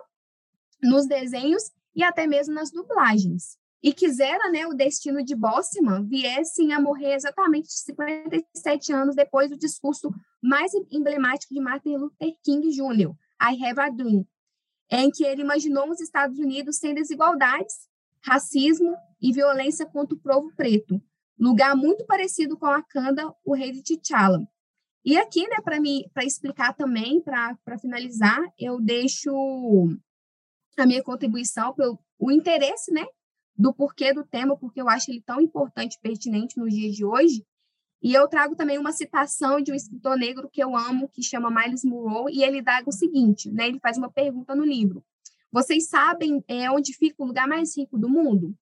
nos 0.81 1.07
desenhos 1.07 1.71
e 1.95 2.03
até 2.03 2.27
mesmo 2.27 2.53
nas 2.53 2.69
dublagens. 2.69 3.57
E 3.81 3.93
quisera 3.93 4.51
né, 4.51 4.67
o 4.67 4.73
destino 4.73 5.23
de 5.23 5.37
Bossman 5.37 6.05
viessem 6.05 6.73
a 6.73 6.81
morrer 6.81 7.13
exatamente 7.13 7.71
57 7.71 8.91
anos 8.91 9.15
depois 9.15 9.51
do 9.51 9.57
discurso 9.57 10.13
mais 10.41 10.73
emblemático 10.91 11.53
de 11.53 11.61
Martin 11.61 11.95
Luther 11.95 12.35
King 12.43 12.71
Jr., 12.71 13.15
I 13.41 13.65
Have 13.65 13.79
a 13.79 13.89
Dream, 13.89 14.27
em 14.91 15.09
que 15.11 15.23
ele 15.23 15.43
imaginou 15.43 15.89
os 15.89 16.01
Estados 16.01 16.37
Unidos 16.39 16.75
sem 16.75 16.93
desigualdades, 16.93 17.87
racismo 18.19 18.93
e 19.21 19.31
violência 19.31 19.85
contra 19.85 20.13
o 20.13 20.19
povo 20.19 20.53
preto, 20.57 21.01
lugar 21.39 21.73
muito 21.73 22.05
parecido 22.05 22.57
com 22.57 22.65
Wakanda, 22.65 23.33
o 23.45 23.53
rei 23.53 23.71
de 23.71 23.81
T'Challa, 23.81 24.45
e 25.05 25.17
aqui, 25.17 25.47
né, 25.47 25.57
para 25.63 25.79
me 25.79 26.09
para 26.13 26.23
explicar 26.23 26.73
também, 26.73 27.21
para 27.21 27.77
finalizar, 27.79 28.41
eu 28.57 28.79
deixo 28.79 29.31
a 30.77 30.85
minha 30.85 31.03
contribuição 31.03 31.73
pelo 31.73 31.99
o 32.17 32.31
interesse, 32.31 32.91
né, 32.91 33.05
do 33.57 33.73
porquê 33.73 34.13
do 34.13 34.25
tema, 34.25 34.57
porque 34.57 34.81
eu 34.81 34.87
acho 34.87 35.11
ele 35.11 35.21
tão 35.21 35.41
importante 35.41 35.95
e 35.95 36.01
pertinente 36.01 36.57
nos 36.57 36.73
dias 36.73 36.95
de 36.95 37.03
hoje. 37.03 37.45
E 38.01 38.13
eu 38.13 38.27
trago 38.27 38.55
também 38.55 38.77
uma 38.77 38.91
citação 38.91 39.61
de 39.61 39.71
um 39.71 39.75
escritor 39.75 40.17
negro 40.17 40.49
que 40.49 40.61
eu 40.61 40.75
amo, 40.75 41.09
que 41.09 41.23
chama 41.23 41.49
Miles 41.49 41.83
Monroe, 41.83 42.33
e 42.33 42.43
ele 42.43 42.61
dá 42.61 42.81
o 42.85 42.91
seguinte, 42.91 43.51
né, 43.51 43.67
ele 43.67 43.79
faz 43.79 43.97
uma 43.97 44.11
pergunta 44.11 44.55
no 44.55 44.65
livro. 44.65 45.03
Vocês 45.51 45.87
sabem 45.87 46.43
é, 46.47 46.69
onde 46.71 46.93
fica 46.93 47.21
o 47.21 47.25
lugar 47.25 47.47
mais 47.47 47.77
rico 47.77 47.97
do 47.97 48.09
mundo? 48.09 48.55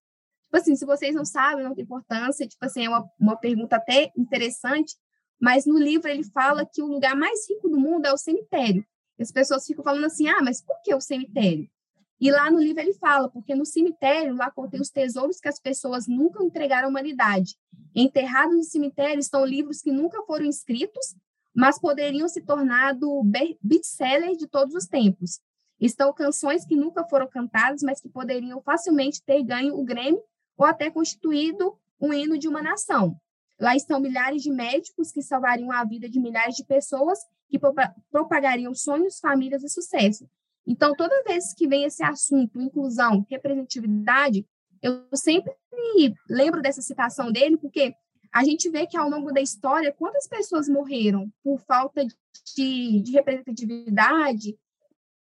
Tipo 0.45 0.57
assim, 0.57 0.75
se 0.75 0.85
vocês 0.85 1.15
não 1.15 1.23
sabem, 1.23 1.63
não 1.63 1.73
tem 1.73 1.83
importância, 1.83 2.47
tipo 2.47 2.65
assim, 2.65 2.85
é 2.85 2.89
uma, 2.89 3.09
uma 3.19 3.37
pergunta 3.37 3.77
até 3.77 4.11
interessante, 4.17 4.95
mas 5.41 5.65
no 5.65 5.79
livro 5.79 6.07
ele 6.07 6.23
fala 6.23 6.63
que 6.63 6.83
o 6.83 6.87
lugar 6.87 7.15
mais 7.15 7.49
rico 7.49 7.67
do 7.67 7.79
mundo 7.79 8.05
é 8.05 8.13
o 8.13 8.17
cemitério. 8.17 8.85
As 9.19 9.31
pessoas 9.31 9.65
ficam 9.65 9.83
falando 9.83 10.05
assim: 10.05 10.27
ah, 10.27 10.41
mas 10.41 10.61
por 10.61 10.79
que 10.83 10.93
o 10.93 11.01
cemitério? 11.01 11.67
E 12.19 12.29
lá 12.29 12.51
no 12.51 12.59
livro 12.59 12.79
ele 12.79 12.93
fala, 12.93 13.27
porque 13.29 13.55
no 13.55 13.65
cemitério, 13.65 14.35
lá 14.35 14.51
contém 14.51 14.79
os 14.79 14.91
tesouros 14.91 15.39
que 15.39 15.49
as 15.49 15.59
pessoas 15.59 16.07
nunca 16.07 16.43
entregaram 16.43 16.87
à 16.87 16.89
humanidade. 16.89 17.55
Enterrados 17.95 18.55
no 18.55 18.63
cemitério 18.63 19.19
estão 19.19 19.43
livros 19.43 19.81
que 19.81 19.91
nunca 19.91 20.21
foram 20.27 20.45
escritos, 20.45 21.15
mas 21.53 21.79
poderiam 21.79 22.29
se 22.29 22.41
tornar 22.41 22.93
do 22.93 23.23
best-seller 23.59 24.37
de 24.37 24.47
todos 24.47 24.75
os 24.75 24.85
tempos. 24.85 25.39
Estão 25.79 26.13
canções 26.13 26.63
que 26.63 26.75
nunca 26.75 27.03
foram 27.05 27.27
cantadas, 27.27 27.81
mas 27.81 27.99
que 27.99 28.07
poderiam 28.07 28.61
facilmente 28.61 29.23
ter 29.23 29.41
ganho 29.41 29.75
o 29.75 29.83
Grêmio 29.83 30.21
ou 30.55 30.63
até 30.67 30.91
constituído 30.91 31.75
um 31.99 32.13
hino 32.13 32.37
de 32.37 32.47
uma 32.47 32.61
nação. 32.61 33.19
Lá 33.61 33.75
estão 33.75 33.99
milhares 33.99 34.41
de 34.41 34.49
médicos 34.49 35.11
que 35.11 35.21
salvariam 35.21 35.71
a 35.71 35.83
vida 35.83 36.09
de 36.09 36.19
milhares 36.19 36.55
de 36.55 36.65
pessoas 36.65 37.19
que 37.47 37.59
propagariam 38.11 38.73
sonhos, 38.73 39.19
famílias 39.19 39.63
e 39.63 39.69
sucesso. 39.69 40.27
Então, 40.65 40.95
toda 40.95 41.23
vez 41.23 41.53
que 41.53 41.67
vem 41.67 41.83
esse 41.83 42.03
assunto, 42.03 42.59
inclusão, 42.59 43.23
representatividade, 43.29 44.47
eu 44.81 45.05
sempre 45.13 45.53
lembro 46.27 46.59
dessa 46.59 46.81
citação 46.81 47.31
dele, 47.31 47.55
porque 47.55 47.93
a 48.33 48.43
gente 48.43 48.67
vê 48.67 48.87
que 48.87 48.97
ao 48.97 49.07
longo 49.07 49.31
da 49.31 49.41
história, 49.41 49.91
quantas 49.91 50.27
pessoas 50.27 50.67
morreram 50.67 51.31
por 51.43 51.59
falta 51.59 52.03
de, 52.55 52.99
de 52.99 53.11
representatividade, 53.11 54.57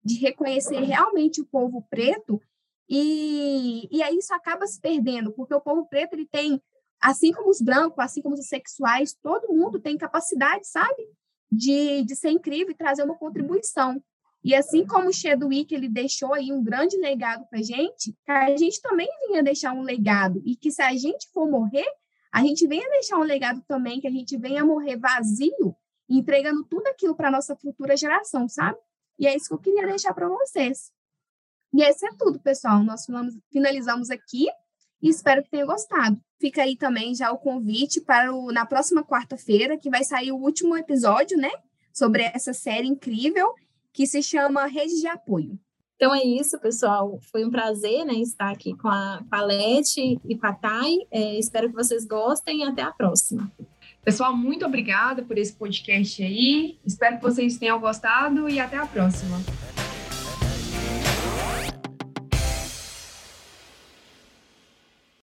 de 0.04 0.15
reconhecer 0.19 0.80
realmente 0.82 1.41
o 1.41 1.45
povo 1.45 1.84
preto, 1.89 2.39
e, 2.88 3.88
e 3.91 4.04
aí 4.04 4.17
isso 4.17 4.34
acaba 4.34 4.67
se 4.67 4.80
perdendo, 4.80 5.32
porque 5.32 5.56
o 5.56 5.62
povo 5.62 5.88
preto 5.88 6.13
ele 6.13 6.28
tem 6.28 6.62
assim 7.01 7.31
como 7.31 7.49
os 7.49 7.62
brancos, 7.62 7.99
assim 7.99 8.21
como 8.21 8.36
os 8.36 8.47
sexuais, 8.47 9.15
todo 9.21 9.53
mundo 9.53 9.79
tem 9.79 9.97
capacidade, 9.97 10.67
sabe? 10.67 11.07
De, 11.51 12.03
de 12.03 12.15
ser 12.15 12.31
incrível 12.31 12.71
e 12.71 12.77
trazer 12.77 13.03
uma 13.03 13.17
contribuição. 13.17 14.01
E 14.43 14.55
assim 14.55 14.86
como 14.86 15.10
o 15.10 15.13
Chadwick 15.13 15.73
ele 15.73 15.89
deixou 15.89 16.33
aí 16.33 16.51
um 16.51 16.63
grande 16.63 16.97
legado 16.97 17.45
para 17.49 17.62
gente, 17.62 18.15
a 18.27 18.55
gente 18.55 18.81
também 18.81 19.07
vinha 19.27 19.43
deixar 19.43 19.73
um 19.73 19.81
legado 19.81 20.41
e 20.45 20.55
que 20.55 20.71
se 20.71 20.81
a 20.81 20.93
gente 20.95 21.29
for 21.33 21.49
morrer, 21.49 21.88
a 22.31 22.41
gente 22.41 22.67
venha 22.67 22.88
deixar 22.89 23.17
um 23.17 23.23
legado 23.23 23.62
também, 23.67 23.99
que 23.99 24.07
a 24.07 24.12
gente 24.12 24.38
venha 24.38 24.63
morrer 24.63 24.97
vazio, 24.97 25.75
entregando 26.10 26.63
tudo 26.63 26.88
aquilo 26.88 27.15
para 27.15 27.31
nossa 27.31 27.55
futura 27.55 27.97
geração, 27.97 28.47
sabe? 28.47 28.77
E 29.19 29.27
é 29.27 29.36
isso 29.36 29.47
que 29.47 29.53
eu 29.53 29.60
queria 29.60 29.88
deixar 29.88 30.13
para 30.13 30.29
vocês. 30.29 30.91
E 31.73 31.81
esse 31.83 32.05
é 32.05 32.10
tudo, 32.17 32.39
pessoal. 32.39 32.83
Nós 32.83 33.05
finalizamos 33.51 34.10
aqui 34.10 34.47
e 35.01 35.10
espero 35.10 35.43
que 35.43 35.49
tenha 35.49 35.65
gostado. 35.65 36.19
Fica 36.39 36.62
aí 36.63 36.75
também 36.75 37.15
já 37.15 37.31
o 37.31 37.38
convite 37.38 38.01
para 38.01 38.33
o, 38.33 38.51
na 38.51 38.65
próxima 38.65 39.03
quarta-feira, 39.03 39.77
que 39.77 39.89
vai 39.89 40.03
sair 40.03 40.31
o 40.31 40.38
último 40.38 40.77
episódio, 40.77 41.38
né? 41.38 41.51
Sobre 41.93 42.23
essa 42.23 42.53
série 42.53 42.88
incrível 42.88 43.53
que 43.91 44.05
se 44.05 44.21
chama 44.21 44.67
Rede 44.67 44.99
de 44.99 45.07
Apoio. 45.07 45.60
Então 45.95 46.13
é 46.13 46.23
isso, 46.23 46.60
pessoal. 46.60 47.19
Foi 47.31 47.43
um 47.43 47.49
prazer 47.49 48.05
né, 48.05 48.13
estar 48.13 48.51
aqui 48.51 48.75
com 48.77 48.88
a, 48.88 49.23
Palete 49.29 50.19
e 50.23 50.38
com 50.38 50.45
a 50.45 50.53
Thay. 50.53 51.07
É, 51.10 51.39
espero 51.39 51.69
que 51.69 51.75
vocês 51.75 52.05
gostem 52.05 52.60
e 52.60 52.63
até 52.63 52.83
a 52.83 52.91
próxima. 52.91 53.51
Pessoal, 54.05 54.38
muito 54.38 54.63
obrigada 54.63 55.23
por 55.23 55.38
esse 55.38 55.53
podcast 55.53 56.21
aí. 56.21 56.77
Espero 56.86 57.17
que 57.17 57.23
vocês 57.23 57.57
tenham 57.57 57.79
gostado 57.79 58.47
e 58.47 58.60
até 58.60 58.77
a 58.77 58.86
próxima. 58.86 59.38